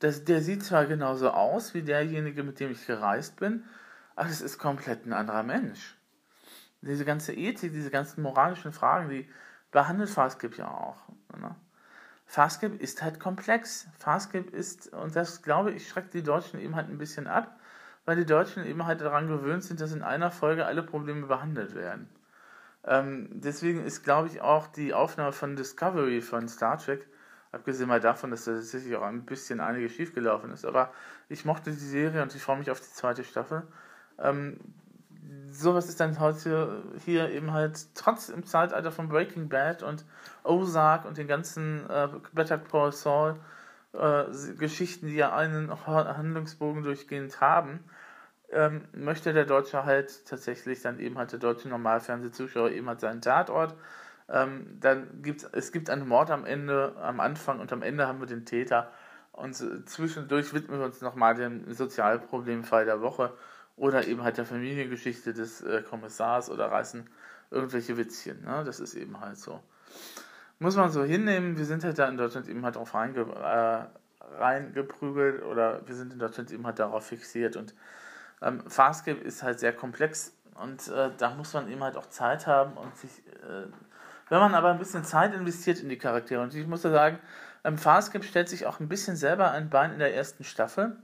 dass 0.00 0.24
der 0.24 0.42
sieht 0.42 0.62
zwar 0.62 0.86
genauso 0.86 1.30
aus 1.30 1.72
wie 1.72 1.82
derjenige, 1.82 2.42
mit 2.42 2.60
dem 2.60 2.70
ich 2.70 2.86
gereist 2.86 3.36
bin, 3.36 3.64
aber 4.16 4.28
es 4.28 4.42
ist 4.42 4.58
komplett 4.58 5.06
ein 5.06 5.12
anderer 5.12 5.42
Mensch. 5.42 5.96
Diese 6.82 7.06
ganze 7.06 7.32
Ethik, 7.32 7.72
diese 7.72 7.90
ganzen 7.90 8.22
moralischen 8.22 8.72
Fragen, 8.72 9.08
die 9.08 9.26
behandelt 9.74 10.08
Farscape 10.08 10.56
ja 10.56 10.68
auch. 10.68 10.96
Ne? 11.36 11.54
Farscape 12.26 12.76
ist 12.76 13.02
halt 13.02 13.18
komplex. 13.18 13.88
Farscape 13.98 14.48
ist, 14.48 14.92
und 14.94 15.14
das 15.16 15.42
glaube 15.42 15.72
ich, 15.72 15.88
schreckt 15.88 16.14
die 16.14 16.22
Deutschen 16.22 16.60
eben 16.60 16.76
halt 16.76 16.88
ein 16.88 16.96
bisschen 16.96 17.26
ab, 17.26 17.58
weil 18.04 18.16
die 18.16 18.24
Deutschen 18.24 18.64
eben 18.64 18.86
halt 18.86 19.00
daran 19.00 19.26
gewöhnt 19.26 19.64
sind, 19.64 19.80
dass 19.80 19.92
in 19.92 20.02
einer 20.02 20.30
Folge 20.30 20.64
alle 20.64 20.84
Probleme 20.84 21.26
behandelt 21.26 21.74
werden. 21.74 22.08
Ähm, 22.84 23.28
deswegen 23.32 23.84
ist, 23.84 24.04
glaube 24.04 24.28
ich, 24.28 24.40
auch 24.40 24.68
die 24.68 24.94
Aufnahme 24.94 25.32
von 25.32 25.56
Discovery 25.56 26.22
von 26.22 26.48
Star 26.48 26.78
Trek, 26.78 27.08
abgesehen 27.50 27.88
mal 27.88 28.00
davon, 28.00 28.30
dass 28.30 28.44
da 28.44 28.52
tatsächlich 28.52 28.94
auch 28.94 29.02
ein 29.02 29.24
bisschen 29.24 29.58
einiges 29.58 29.92
schiefgelaufen 29.92 30.52
ist, 30.52 30.64
aber 30.64 30.92
ich 31.28 31.44
mochte 31.44 31.72
die 31.72 31.76
Serie 31.76 32.22
und 32.22 32.32
ich 32.34 32.42
freue 32.42 32.58
mich 32.58 32.70
auf 32.70 32.80
die 32.80 32.92
zweite 32.92 33.24
Staffel. 33.24 33.66
Ähm, 34.18 34.60
sowas 35.50 35.88
ist 35.88 36.00
dann 36.00 36.18
heute 36.20 36.82
hier 37.04 37.30
eben 37.30 37.52
halt 37.52 37.94
trotz 37.94 38.28
im 38.28 38.44
Zeitalter 38.44 38.90
von 38.90 39.08
Breaking 39.08 39.48
Bad 39.48 39.82
und 39.82 40.04
Ozark 40.42 41.04
und 41.04 41.16
den 41.16 41.28
ganzen 41.28 41.88
äh, 41.88 42.08
Better 42.32 42.58
Call 42.58 42.92
Saul 42.92 43.36
äh, 43.92 44.24
Geschichten, 44.58 45.06
die 45.06 45.14
ja 45.14 45.34
einen 45.34 45.70
Handlungsbogen 45.86 46.82
durchgehend 46.82 47.40
haben, 47.40 47.80
ähm, 48.50 48.82
möchte 48.92 49.32
der 49.32 49.44
Deutsche 49.44 49.84
halt 49.84 50.26
tatsächlich 50.26 50.82
dann 50.82 50.98
eben 50.98 51.18
halt 51.18 51.32
der 51.32 51.38
deutsche 51.38 51.68
Normalfernsehzuschauer 51.68 52.70
eben 52.70 52.88
halt 52.88 53.00
seinen 53.00 53.20
Tatort. 53.20 53.74
Ähm, 54.28 54.78
dann 54.80 55.22
gibt's, 55.22 55.48
es 55.52 55.70
gibt 55.70 55.90
einen 55.90 56.08
Mord 56.08 56.30
am 56.30 56.44
Ende, 56.44 56.94
am 57.00 57.20
Anfang 57.20 57.60
und 57.60 57.72
am 57.72 57.82
Ende 57.82 58.06
haben 58.06 58.20
wir 58.20 58.26
den 58.26 58.46
Täter 58.46 58.90
und 59.32 59.54
zwischendurch 59.54 60.54
widmen 60.54 60.78
wir 60.78 60.86
uns 60.86 61.00
nochmal 61.00 61.34
dem 61.34 61.72
Sozialproblemfall 61.72 62.84
der 62.84 63.00
Woche 63.00 63.32
oder 63.76 64.06
eben 64.06 64.22
halt 64.22 64.38
der 64.38 64.44
Familiengeschichte 64.44 65.32
des 65.32 65.62
äh, 65.62 65.82
Kommissars 65.82 66.50
oder 66.50 66.70
reißen 66.70 67.08
irgendwelche 67.50 67.96
Witzchen. 67.96 68.42
Ne? 68.44 68.62
Das 68.64 68.80
ist 68.80 68.94
eben 68.94 69.20
halt 69.20 69.38
so. 69.38 69.60
Muss 70.58 70.76
man 70.76 70.90
so 70.90 71.02
hinnehmen, 71.02 71.58
wir 71.58 71.64
sind 71.64 71.84
halt 71.84 71.98
da 71.98 72.08
in 72.08 72.16
Deutschland 72.16 72.48
eben 72.48 72.64
halt 72.64 72.76
drauf 72.76 72.94
reinge 72.94 73.20
äh, 73.20 73.84
reingeprügelt 74.38 75.42
oder 75.42 75.86
wir 75.86 75.94
sind 75.94 76.12
in 76.12 76.18
Deutschland 76.18 76.50
eben 76.50 76.64
halt 76.66 76.78
darauf 76.78 77.06
fixiert 77.06 77.56
und 77.56 77.74
ähm, 78.42 78.62
Farscape 78.68 79.20
ist 79.20 79.42
halt 79.42 79.60
sehr 79.60 79.72
komplex 79.72 80.36
und 80.54 80.88
äh, 80.88 81.10
da 81.18 81.30
muss 81.34 81.52
man 81.52 81.68
eben 81.68 81.82
halt 81.82 81.96
auch 81.96 82.06
Zeit 82.06 82.46
haben 82.46 82.76
und 82.76 82.96
sich, 82.96 83.26
äh, 83.26 83.66
wenn 84.28 84.38
man 84.38 84.54
aber 84.54 84.70
ein 84.70 84.78
bisschen 84.78 85.04
Zeit 85.04 85.34
investiert 85.34 85.80
in 85.80 85.88
die 85.88 85.98
Charaktere 85.98 86.42
und 86.42 86.54
ich 86.54 86.66
muss 86.66 86.82
da 86.82 86.90
sagen, 86.90 87.18
ähm, 87.64 87.78
Farscape 87.78 88.24
stellt 88.24 88.48
sich 88.48 88.66
auch 88.66 88.80
ein 88.80 88.88
bisschen 88.88 89.16
selber 89.16 89.50
ein 89.50 89.70
Bein 89.70 89.92
in 89.92 89.98
der 89.98 90.14
ersten 90.14 90.44
Staffel. 90.44 90.96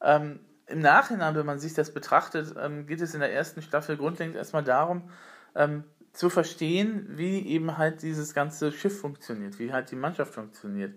Ähm, 0.00 0.40
im 0.72 0.80
Nachhinein, 0.80 1.34
wenn 1.34 1.46
man 1.46 1.58
sich 1.58 1.74
das 1.74 1.92
betrachtet, 1.92 2.54
ähm, 2.60 2.86
geht 2.86 3.00
es 3.00 3.14
in 3.14 3.20
der 3.20 3.32
ersten 3.32 3.62
Staffel 3.62 3.96
grundlegend 3.96 4.36
erstmal 4.36 4.64
darum, 4.64 5.10
ähm, 5.54 5.84
zu 6.12 6.30
verstehen, 6.30 7.06
wie 7.10 7.46
eben 7.46 7.78
halt 7.78 8.02
dieses 8.02 8.34
ganze 8.34 8.72
Schiff 8.72 9.00
funktioniert, 9.00 9.58
wie 9.58 9.72
halt 9.72 9.90
die 9.90 9.96
Mannschaft 9.96 10.34
funktioniert. 10.34 10.94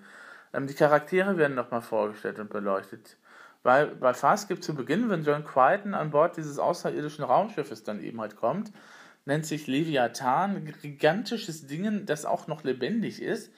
Ähm, 0.53 0.67
die 0.67 0.73
Charaktere 0.73 1.37
werden 1.37 1.55
nochmal 1.55 1.81
vorgestellt 1.81 2.39
und 2.39 2.49
beleuchtet. 2.49 3.17
Weil 3.63 3.87
bei 3.87 4.13
Farscape 4.13 4.59
zu 4.59 4.75
Beginn, 4.75 5.09
wenn 5.09 5.23
John 5.23 5.43
Crichton 5.43 5.93
an 5.93 6.11
Bord 6.11 6.37
dieses 6.37 6.59
außerirdischen 6.59 7.25
Raumschiffes 7.25 7.83
dann 7.83 8.01
eben 8.01 8.21
halt 8.21 8.35
kommt, 8.35 8.71
nennt 9.25 9.45
sich 9.45 9.67
Leviathan, 9.67 10.71
gigantisches 10.81 11.65
Ding, 11.65 12.05
das 12.05 12.25
auch 12.25 12.47
noch 12.47 12.63
lebendig 12.63 13.21
ist, 13.21 13.51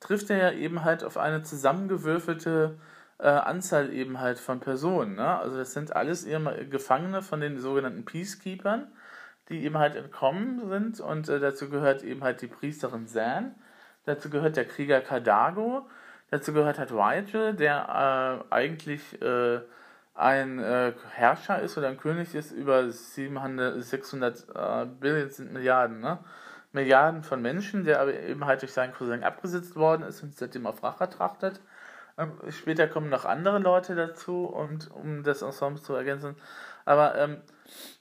trifft 0.00 0.30
er 0.30 0.38
ja 0.38 0.52
eben 0.52 0.84
halt 0.84 1.04
auf 1.04 1.16
eine 1.16 1.42
zusammengewürfelte 1.42 2.78
äh, 3.22 3.28
Anzahl 3.28 3.92
eben 3.92 4.20
halt 4.20 4.38
von 4.38 4.60
Personen. 4.60 5.14
Ne? 5.14 5.38
Also 5.38 5.56
das 5.56 5.72
sind 5.72 5.94
alles 5.94 6.26
Gefangene 6.70 7.22
von 7.22 7.40
den 7.40 7.58
sogenannten 7.60 8.04
Peacekeepers, 8.04 8.80
die 9.48 9.64
eben 9.64 9.78
halt 9.78 9.94
entkommen 9.94 10.68
sind 10.68 11.00
und 11.00 11.28
äh, 11.28 11.38
dazu 11.38 11.70
gehört 11.70 12.02
eben 12.02 12.24
halt 12.24 12.42
die 12.42 12.48
Priesterin 12.48 13.06
Zan, 13.06 13.54
dazu 14.06 14.28
gehört 14.28 14.56
der 14.56 14.64
Krieger 14.64 15.00
Kadago, 15.00 15.88
dazu 16.30 16.52
gehört 16.52 16.78
halt 16.78 16.90
Rigel, 16.92 17.54
der 17.54 18.42
äh, 18.50 18.54
eigentlich 18.54 19.20
äh, 19.22 19.60
ein 20.14 20.58
äh, 20.58 20.92
Herrscher 21.10 21.60
ist 21.60 21.78
oder 21.78 21.88
ein 21.88 21.98
König 21.98 22.34
ist 22.34 22.50
über 22.52 22.90
700, 22.90 23.82
600 23.82 24.46
äh, 24.54 24.86
Billion 24.86 25.30
sind 25.30 25.52
Milliarden, 25.52 26.00
ne? 26.00 26.18
Milliarden 26.72 27.22
von 27.22 27.42
Menschen, 27.42 27.84
der 27.84 28.00
aber 28.00 28.14
eben 28.14 28.46
halt 28.46 28.62
durch 28.62 28.72
seinen 28.72 28.94
Cousin 28.94 29.22
abgesetzt 29.22 29.76
worden 29.76 30.04
ist 30.04 30.22
und 30.22 30.34
seitdem 30.34 30.66
auf 30.66 30.82
Rache 30.82 31.08
trachtet. 31.08 31.60
Ähm, 32.18 32.32
später 32.50 32.88
kommen 32.88 33.08
noch 33.08 33.24
andere 33.24 33.58
Leute 33.58 33.94
dazu, 33.94 34.44
und, 34.44 34.90
um 34.90 35.22
das 35.22 35.42
Ensemble 35.42 35.82
zu 35.82 35.94
ergänzen. 35.94 36.36
Aber 36.84 37.16
ähm, 37.16 37.38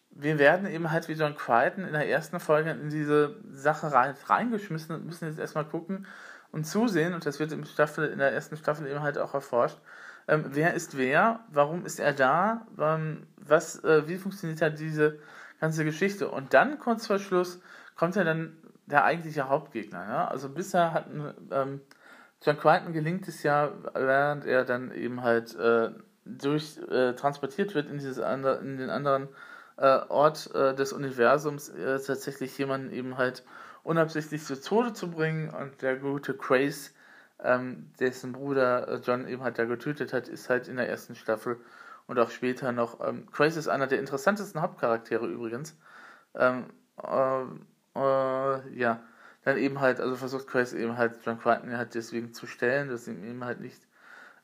wir 0.10 0.40
werden 0.40 0.68
eben 0.68 0.92
halt 0.92 1.08
wie 1.08 1.14
John 1.14 1.36
Crichton 1.36 1.86
in 1.86 1.94
der 1.94 2.10
ersten 2.10 2.40
Folge 2.40 2.72
in 2.72 2.90
diese 2.90 3.36
Sache 3.52 3.92
rein, 3.92 4.16
reingeschmissen 4.28 4.96
und 4.96 5.06
müssen 5.06 5.28
jetzt 5.28 5.40
erstmal 5.40 5.66
gucken, 5.66 6.06
und 6.52 6.66
zusehen, 6.66 7.14
und 7.14 7.26
das 7.26 7.40
wird 7.40 7.52
im 7.54 7.64
Staffel, 7.64 8.10
in 8.10 8.20
der 8.20 8.34
ersten 8.34 8.58
Staffel 8.58 8.88
eben 8.88 9.02
halt 9.02 9.18
auch 9.18 9.34
erforscht, 9.34 9.78
ähm, 10.28 10.46
wer 10.50 10.74
ist 10.74 10.98
wer, 10.98 11.40
warum 11.50 11.86
ist 11.86 12.00
er 12.00 12.14
da, 12.14 12.68
ähm, 12.78 13.26
was, 13.38 13.84
äh, 13.84 14.08
wie 14.08 14.18
funktioniert 14.18 14.62
halt 14.62 14.80
diese 14.80 15.20
ganze 15.60 15.86
Geschichte. 15.86 16.30
Und 16.30 16.54
dann, 16.54 16.80
kurz 16.80 17.08
vor 17.08 17.20
Schluss, 17.20 17.62
kommt 17.96 18.16
ja 18.16 18.24
dann 18.24 18.58
der 18.86 19.04
eigentliche 19.04 19.50
Hauptgegner. 19.50 20.06
Ja? 20.08 20.28
Also 20.28 20.50
bisher 20.50 20.94
hatten 20.94 21.34
ähm, 21.52 21.82
John 22.44 22.58
Crichton 22.58 22.94
gelingt 22.94 23.28
es 23.28 23.44
ja, 23.44 23.72
während 23.94 24.46
er 24.46 24.66
dann 24.66 24.92
eben 24.92 25.22
halt 25.22 25.56
äh, 25.56 25.92
durch 26.26 26.78
äh, 26.90 27.14
transportiert 27.14 27.76
wird 27.76 27.90
in 27.90 27.98
dieses 27.98 28.20
andere, 28.20 28.58
in 28.58 28.78
den 28.78 28.90
anderen 28.90 29.30
äh, 29.78 30.00
Ort 30.10 30.54
äh, 30.56 30.74
des 30.74 30.92
Universums, 30.92 31.70
äh, 31.70 32.00
tatsächlich 32.00 32.58
jemanden 32.58 32.92
eben 32.92 33.18
halt 33.18 33.44
unabsichtlich 33.84 34.44
zu 34.44 34.60
Tode 34.60 34.94
zu 34.94 35.12
bringen 35.12 35.50
und 35.50 35.82
der 35.82 35.98
gute 35.98 36.36
Craze, 36.36 36.92
ähm, 37.44 37.92
dessen 38.00 38.32
Bruder 38.34 38.88
äh, 38.88 38.96
John 39.04 39.28
eben 39.28 39.44
halt 39.44 39.60
da 39.60 39.66
getötet 39.66 40.14
hat, 40.14 40.28
ist 40.28 40.50
halt 40.50 40.68
in 40.68 40.78
der 40.78 40.90
ersten 40.90 41.16
Staffel 41.16 41.58
und 42.08 42.20
auch 42.20 42.32
später 42.32 42.72
noch. 42.72 43.00
Ähm, 43.06 43.28
Craze 43.32 43.60
ist 43.60 43.68
einer 43.68 43.88
der 43.88 44.00
interessantesten 44.00 44.62
Hauptcharaktere 44.62 45.28
übrigens. 45.28 45.78
Ähm, 46.36 46.66
ja, 48.74 49.00
dann 49.44 49.58
eben 49.58 49.80
halt, 49.80 50.00
also 50.00 50.16
versucht 50.16 50.48
Craze 50.48 50.78
eben 50.78 50.98
halt 50.98 51.20
John 51.26 51.40
Crichton 51.40 51.76
halt 51.78 51.96
deswegen 51.96 52.34
zu 52.34 52.48
stellen, 52.48 52.90
dass 52.90 53.08
ihm 53.08 53.24
eben 53.24 53.44
halt 53.44 53.60
nicht 53.60 53.82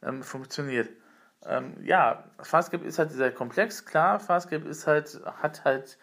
ähm, 0.03 0.23
funktioniert. 0.23 0.89
Ähm, 1.45 1.75
ja, 1.83 2.23
Farscape 2.39 2.83
ist 2.83 2.99
halt 2.99 3.12
sehr 3.12 3.31
komplex, 3.31 3.86
klar, 3.86 4.19
Farscape 4.19 4.67
ist 4.67 4.88
halt, 4.88 5.21
hat 5.41 5.63
halt 5.65 5.97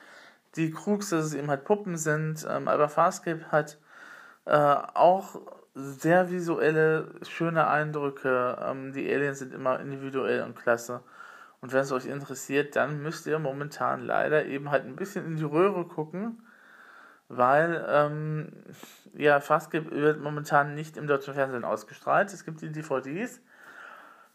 die 0.56 0.70
Krux, 0.70 1.10
dass 1.10 1.26
es 1.26 1.34
eben 1.34 1.50
halt 1.50 1.64
Puppen 1.64 1.96
sind, 1.96 2.46
ähm, 2.48 2.68
aber 2.68 2.88
Farscape 2.88 3.50
hat 3.50 3.78
äh, 4.44 4.52
auch 4.52 5.40
sehr 5.74 6.30
visuelle, 6.30 7.10
schöne 7.22 7.66
Eindrücke. 7.66 8.56
Ähm, 8.62 8.92
die 8.92 9.12
Aliens 9.12 9.40
sind 9.40 9.52
immer 9.52 9.80
individuell 9.80 10.42
und 10.42 10.54
klasse. 10.54 11.02
Und 11.60 11.72
wenn 11.72 11.80
es 11.80 11.90
euch 11.92 12.06
interessiert, 12.06 12.76
dann 12.76 13.02
müsst 13.02 13.26
ihr 13.26 13.38
momentan 13.38 14.04
leider 14.06 14.44
eben 14.44 14.70
halt 14.70 14.84
ein 14.84 14.96
bisschen 14.96 15.26
in 15.26 15.36
die 15.36 15.44
Röhre 15.44 15.84
gucken 15.86 16.38
weil 17.28 17.84
ähm, 17.88 18.52
ja, 19.14 19.40
Farscape 19.40 19.90
wird 19.90 20.20
momentan 20.20 20.74
nicht 20.74 20.96
im 20.96 21.06
deutschen 21.06 21.34
Fernsehen 21.34 21.64
ausgestrahlt. 21.64 22.32
Es 22.32 22.44
gibt 22.44 22.60
die 22.60 22.72
DVDs, 22.72 23.40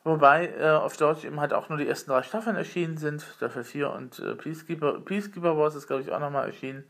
wobei 0.04 0.48
äh, 0.48 0.70
auf 0.70 0.98
Deutsch 0.98 1.26
eben 1.26 1.40
halt 1.40 1.54
auch 1.54 1.70
nur 1.70 1.78
die 1.78 1.88
ersten 1.88 2.12
drei 2.12 2.24
Staffeln 2.24 2.56
erschienen 2.56 2.98
sind, 2.98 3.22
Staffel 3.22 3.64
4 3.64 3.92
und 3.92 4.20
äh, 4.20 4.36
Peacekeeper, 4.36 5.02
Peacekeeper 5.02 5.58
Wars 5.58 5.76
ist 5.76 5.88
glaube 5.88 6.02
ich 6.02 6.12
auch 6.12 6.20
nochmal 6.20 6.48
erschienen, 6.48 6.84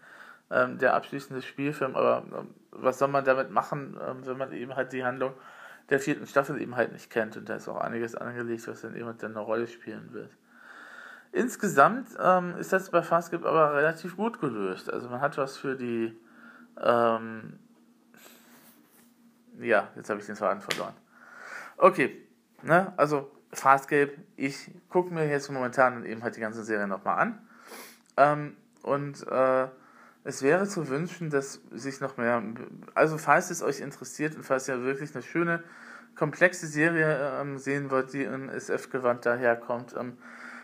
ähm, 0.51 0.77
der 0.77 0.93
abschließende 0.95 1.41
Spielfilm, 1.41 1.95
aber 1.95 2.23
ähm, 2.37 2.53
was 2.71 2.99
soll 2.99 3.07
man 3.09 3.25
damit 3.25 3.51
machen, 3.51 3.99
ähm, 4.07 4.25
wenn 4.25 4.37
man 4.37 4.51
eben 4.53 4.75
halt 4.75 4.93
die 4.93 5.03
Handlung 5.03 5.33
der 5.89 5.99
vierten 5.99 6.27
Staffel 6.27 6.61
eben 6.61 6.75
halt 6.75 6.91
nicht 6.91 7.09
kennt 7.09 7.35
und 7.35 7.49
da 7.49 7.55
ist 7.55 7.67
auch 7.67 7.77
einiges 7.77 8.15
angelegt, 8.15 8.67
was 8.67 8.81
dann 8.81 8.95
eben 8.95 9.07
halt 9.07 9.23
eine 9.23 9.39
Rolle 9.39 9.67
spielen 9.67 10.13
wird. 10.13 10.31
Insgesamt 11.31 12.09
ähm, 12.19 12.55
ist 12.57 12.73
das 12.73 12.89
bei 12.89 13.03
Farscape 13.03 13.47
aber 13.47 13.75
relativ 13.75 14.17
gut 14.17 14.39
gelöst. 14.39 14.91
Also 14.91 15.09
man 15.09 15.21
hat 15.21 15.37
was 15.37 15.57
für 15.57 15.75
die. 15.75 16.17
Ähm, 16.81 17.59
ja, 19.59 19.89
jetzt 19.95 20.09
habe 20.09 20.19
ich 20.19 20.25
den 20.25 20.35
Faden 20.35 20.61
verloren. 20.61 20.93
Okay, 21.77 22.27
ne, 22.63 22.93
also 22.97 23.31
Farscape, 23.51 24.13
ich 24.37 24.71
gucke 24.89 25.13
mir 25.13 25.27
jetzt 25.27 25.51
momentan 25.51 26.05
eben 26.05 26.23
halt 26.23 26.35
die 26.35 26.39
ganze 26.39 26.63
Serie 26.63 26.87
nochmal 26.87 27.19
an. 27.19 27.47
Ähm, 28.17 28.57
und 28.83 29.27
äh, 29.27 29.67
es 30.23 30.41
wäre 30.41 30.67
zu 30.67 30.89
wünschen, 30.89 31.29
dass 31.29 31.61
sich 31.71 32.01
noch 32.01 32.17
mehr. 32.17 32.41
Also, 32.93 33.17
falls 33.17 33.49
es 33.49 33.61
euch 33.61 33.79
interessiert 33.79 34.35
und 34.35 34.43
falls 34.43 34.67
ihr 34.67 34.81
wirklich 34.83 35.13
eine 35.15 35.23
schöne, 35.23 35.63
komplexe 36.15 36.67
Serie 36.67 37.39
ähm, 37.39 37.57
sehen 37.57 37.89
wollt, 37.91 38.13
die 38.13 38.23
im 38.23 38.49
SF-Gewand 38.49 39.25
daherkommt, 39.25 39.95
ähm, 39.97 40.17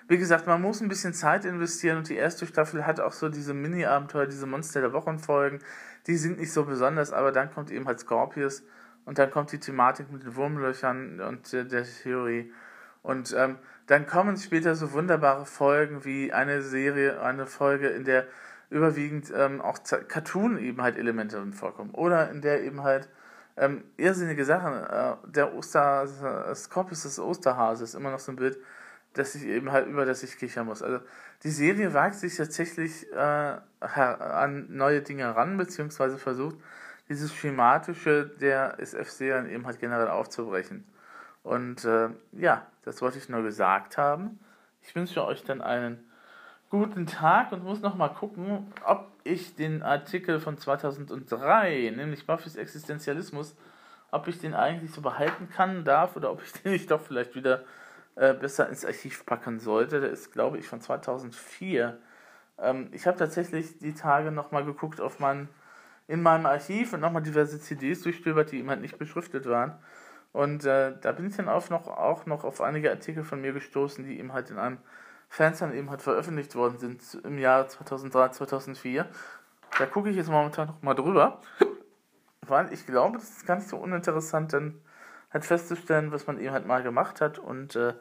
wie 0.08 0.18
gesagt, 0.18 0.46
man 0.46 0.62
muss 0.62 0.82
ein 0.82 0.88
bisschen 0.88 1.14
Zeit 1.14 1.46
investieren 1.46 1.98
und 1.98 2.10
die 2.10 2.16
erste 2.16 2.46
Staffel 2.46 2.86
hat 2.86 3.00
auch 3.00 3.14
so 3.14 3.30
diese 3.30 3.54
Mini-Abenteuer, 3.54 4.28
diese 4.28 4.46
Monster 4.46 4.82
der 4.82 4.94
Wochenfolgen. 4.94 5.60
Die 6.08 6.16
sind 6.16 6.40
nicht 6.40 6.54
so 6.54 6.66
besonders, 6.66 7.12
aber 7.12 7.32
dann 7.32 7.52
kommt 7.52 7.72
eben 7.72 7.88
halt 7.88 8.00
Scorpius 8.00 8.64
und 9.06 9.18
dann 9.18 9.32
kommt 9.32 9.52
die 9.52 9.60
Thematik 9.60 10.12
mit 10.12 10.24
den 10.24 10.36
Wurmlöchern 10.36 11.20
und 11.22 11.52
der, 11.52 11.64
der 11.64 11.84
Theorie. 11.84 12.52
Und 13.02 13.36
ähm, 13.38 13.58
dann 13.88 14.06
kommen 14.06 14.38
später 14.38 14.76
so 14.76 14.92
wunderbare 14.94 15.46
Folgen 15.46 16.06
wie 16.06 16.34
eine 16.34 16.62
Serie, 16.62 17.22
eine 17.22 17.46
Folge, 17.46 17.88
in 17.90 18.04
der 18.04 18.26
überwiegend 18.70 19.32
ähm, 19.36 19.62
auch 19.62 19.80
Cartoon 20.08 20.58
eben 20.58 20.82
halt 20.82 20.98
Elemente 20.98 21.44
vorkommen. 21.52 21.92
Oder 21.92 22.30
in 22.32 22.42
der 22.42 22.64
eben 22.64 22.84
halt 22.84 23.10
ähm, 23.58 23.84
irrsinnige 23.98 24.44
Sachen, 24.44 24.74
äh, 24.74 25.16
der 25.32 25.56
Oster, 25.56 26.08
Scorpius 26.56 27.04
des 27.04 27.20
Osterhases, 27.20 27.94
immer 27.96 28.12
noch 28.12 28.20
so 28.20 28.32
ein 28.32 28.36
Bild, 28.36 28.58
dass 29.18 29.36
ich 29.36 29.44
eben 29.46 29.72
halt 29.72 29.88
über 29.88 30.06
das 30.06 30.24
ich 30.24 30.38
kichern 30.38 30.68
muss. 30.68 30.82
Also 30.82 31.00
die 31.44 31.50
Serie 31.50 31.94
wagt 31.94 32.16
sich 32.16 32.36
tatsächlich 32.36 33.12
äh, 33.12 33.58
an 33.80 34.68
neue 34.70 35.02
Dinge 35.02 35.36
ran, 35.36 35.58
beziehungsweise 35.58 36.18
versucht, 36.18 36.58
dieses 37.10 37.34
Schematische 37.34 38.32
der 38.40 38.80
SF-Serien 38.80 39.50
eben 39.50 39.66
halt 39.66 39.80
generell 39.80 40.10
aufzubrechen. 40.10 40.86
Und 41.44 41.86
äh, 41.86 42.10
ja, 42.34 42.66
das 42.84 43.02
wollte 43.02 43.18
ich 43.18 43.30
nur 43.30 43.44
gesagt 43.44 43.98
haben. 43.98 44.40
Ich 44.82 44.96
wünsche 44.96 45.24
euch 45.24 45.44
dann 45.44 45.62
einen 45.62 46.04
guten 46.70 47.06
Tag 47.06 47.52
und 47.52 47.64
muss 47.64 47.82
nochmal 47.82 48.14
gucken, 48.14 48.72
ob 48.84 49.08
ich 49.24 49.56
den 49.56 49.84
Artikel 49.84 50.40
von 50.40 50.58
2003, 50.58 51.94
nämlich 51.96 52.26
Buffys 52.26 52.56
Existenzialismus, 52.56 53.56
ob 54.12 54.28
ich 54.28 54.40
den 54.40 54.54
eigentlich 54.54 54.92
so 54.92 55.02
behalten 55.02 55.50
kann, 55.50 55.84
darf 55.84 56.16
oder 56.16 56.32
ob 56.32 56.42
ich 56.44 56.52
den 56.54 56.72
nicht 56.72 56.90
doch 56.92 57.02
vielleicht 57.02 57.36
wieder 57.36 57.64
äh, 58.16 58.34
besser 58.34 58.70
ins 58.70 58.86
Archiv 58.86 59.26
packen 59.26 59.60
sollte. 59.60 60.02
Der 60.02 60.10
ist, 60.10 60.32
glaube 60.32 60.58
ich, 60.58 60.68
von 60.68 60.82
2004. 60.82 62.00
Ähm, 62.58 62.90
ich 62.92 63.08
habe 63.08 63.18
tatsächlich 63.18 63.78
die 63.80 63.94
Tage 63.94 64.32
nochmal 64.32 64.66
geguckt 64.66 65.02
auf 65.02 65.20
mein, 65.20 65.50
in 66.08 66.22
meinem 66.22 66.46
Archiv 66.46 66.94
und 66.94 67.02
nochmal 67.02 67.24
diverse 67.24 67.60
CDs 67.60 68.02
durchstöbert, 68.02 68.52
die 68.52 68.60
eben 68.60 68.70
halt 68.70 68.82
nicht 68.82 68.98
beschriftet 68.98 69.46
waren. 69.48 69.78
Und 70.32 70.66
äh, 70.66 70.94
da 71.00 71.12
bin 71.14 71.28
ich 71.28 71.36
dann 71.36 71.48
auch 71.48 71.70
noch, 71.70 71.88
auch 71.88 72.26
noch 72.26 72.44
auf 72.44 72.62
einige 72.62 72.92
Artikel 72.92 73.24
von 73.24 73.42
mir 73.42 73.54
gestoßen, 73.54 74.04
die 74.04 74.20
eben 74.20 74.34
halt 74.34 74.50
in 74.50 74.58
einem 74.58 74.80
Fernsehen 75.30 75.74
eben 75.74 75.90
halt 75.90 76.02
veröffentlicht 76.02 76.56
worden 76.56 76.78
sind 76.78 77.02
im 77.24 77.38
Jahr 77.38 77.68
2003, 77.68 78.30
2004. 78.30 79.08
Da 79.78 79.86
gucke 79.86 80.10
ich 80.10 80.16
jetzt 80.16 80.30
momentan 80.30 80.68
noch 80.68 80.82
mal 80.82 80.94
drüber, 80.94 81.42
weil 82.42 82.72
ich 82.72 82.86
glaube, 82.86 83.18
das 83.18 83.30
ist 83.30 83.46
gar 83.46 83.56
nicht 83.56 83.68
so 83.68 83.78
uninteressant, 83.78 84.54
dann 84.54 84.82
halt 85.36 85.46
festzustellen, 85.46 86.12
was 86.12 86.26
man 86.28 86.40
eben 86.40 86.52
halt 86.52 86.66
mal 86.66 86.82
gemacht 86.82 87.22
hat 87.22 87.38
und 87.38 87.76
äh, 87.76 87.94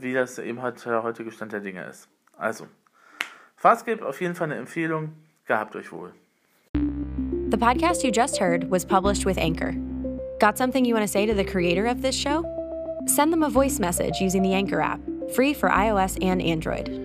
wie 0.00 0.12
das 0.12 0.38
eben 0.38 0.60
halt 0.60 0.84
der 0.84 1.02
heutige 1.02 1.30
Stand 1.30 1.52
der 1.52 1.60
Dinge 1.60 1.84
ist. 1.84 2.08
Also, 2.36 2.66
Farscape 3.56 4.04
auf 4.04 4.20
jeden 4.20 4.34
Fall 4.34 4.50
eine 4.50 4.56
Empfehlung. 4.56 5.12
Gehabt 5.46 5.76
euch 5.76 5.92
wohl. 5.92 6.12
The 7.50 7.56
podcast 7.56 8.02
you 8.02 8.10
just 8.10 8.40
heard 8.40 8.70
was 8.70 8.84
published 8.84 9.24
with 9.24 9.38
Anchor. 9.38 9.72
Got 10.40 10.58
something 10.58 10.84
you 10.84 10.94
want 10.94 11.06
to 11.06 11.12
say 11.12 11.24
to 11.24 11.34
the 11.34 11.44
creator 11.44 11.86
of 11.86 12.02
this 12.02 12.16
show? 12.16 12.44
Send 13.06 13.32
them 13.32 13.42
a 13.42 13.50
voice 13.50 13.78
message 13.78 14.20
using 14.20 14.42
the 14.42 14.54
Anchor 14.54 14.80
app, 14.80 15.00
free 15.34 15.54
for 15.54 15.68
iOS 15.68 16.18
and 16.22 16.42
Android. 16.42 17.03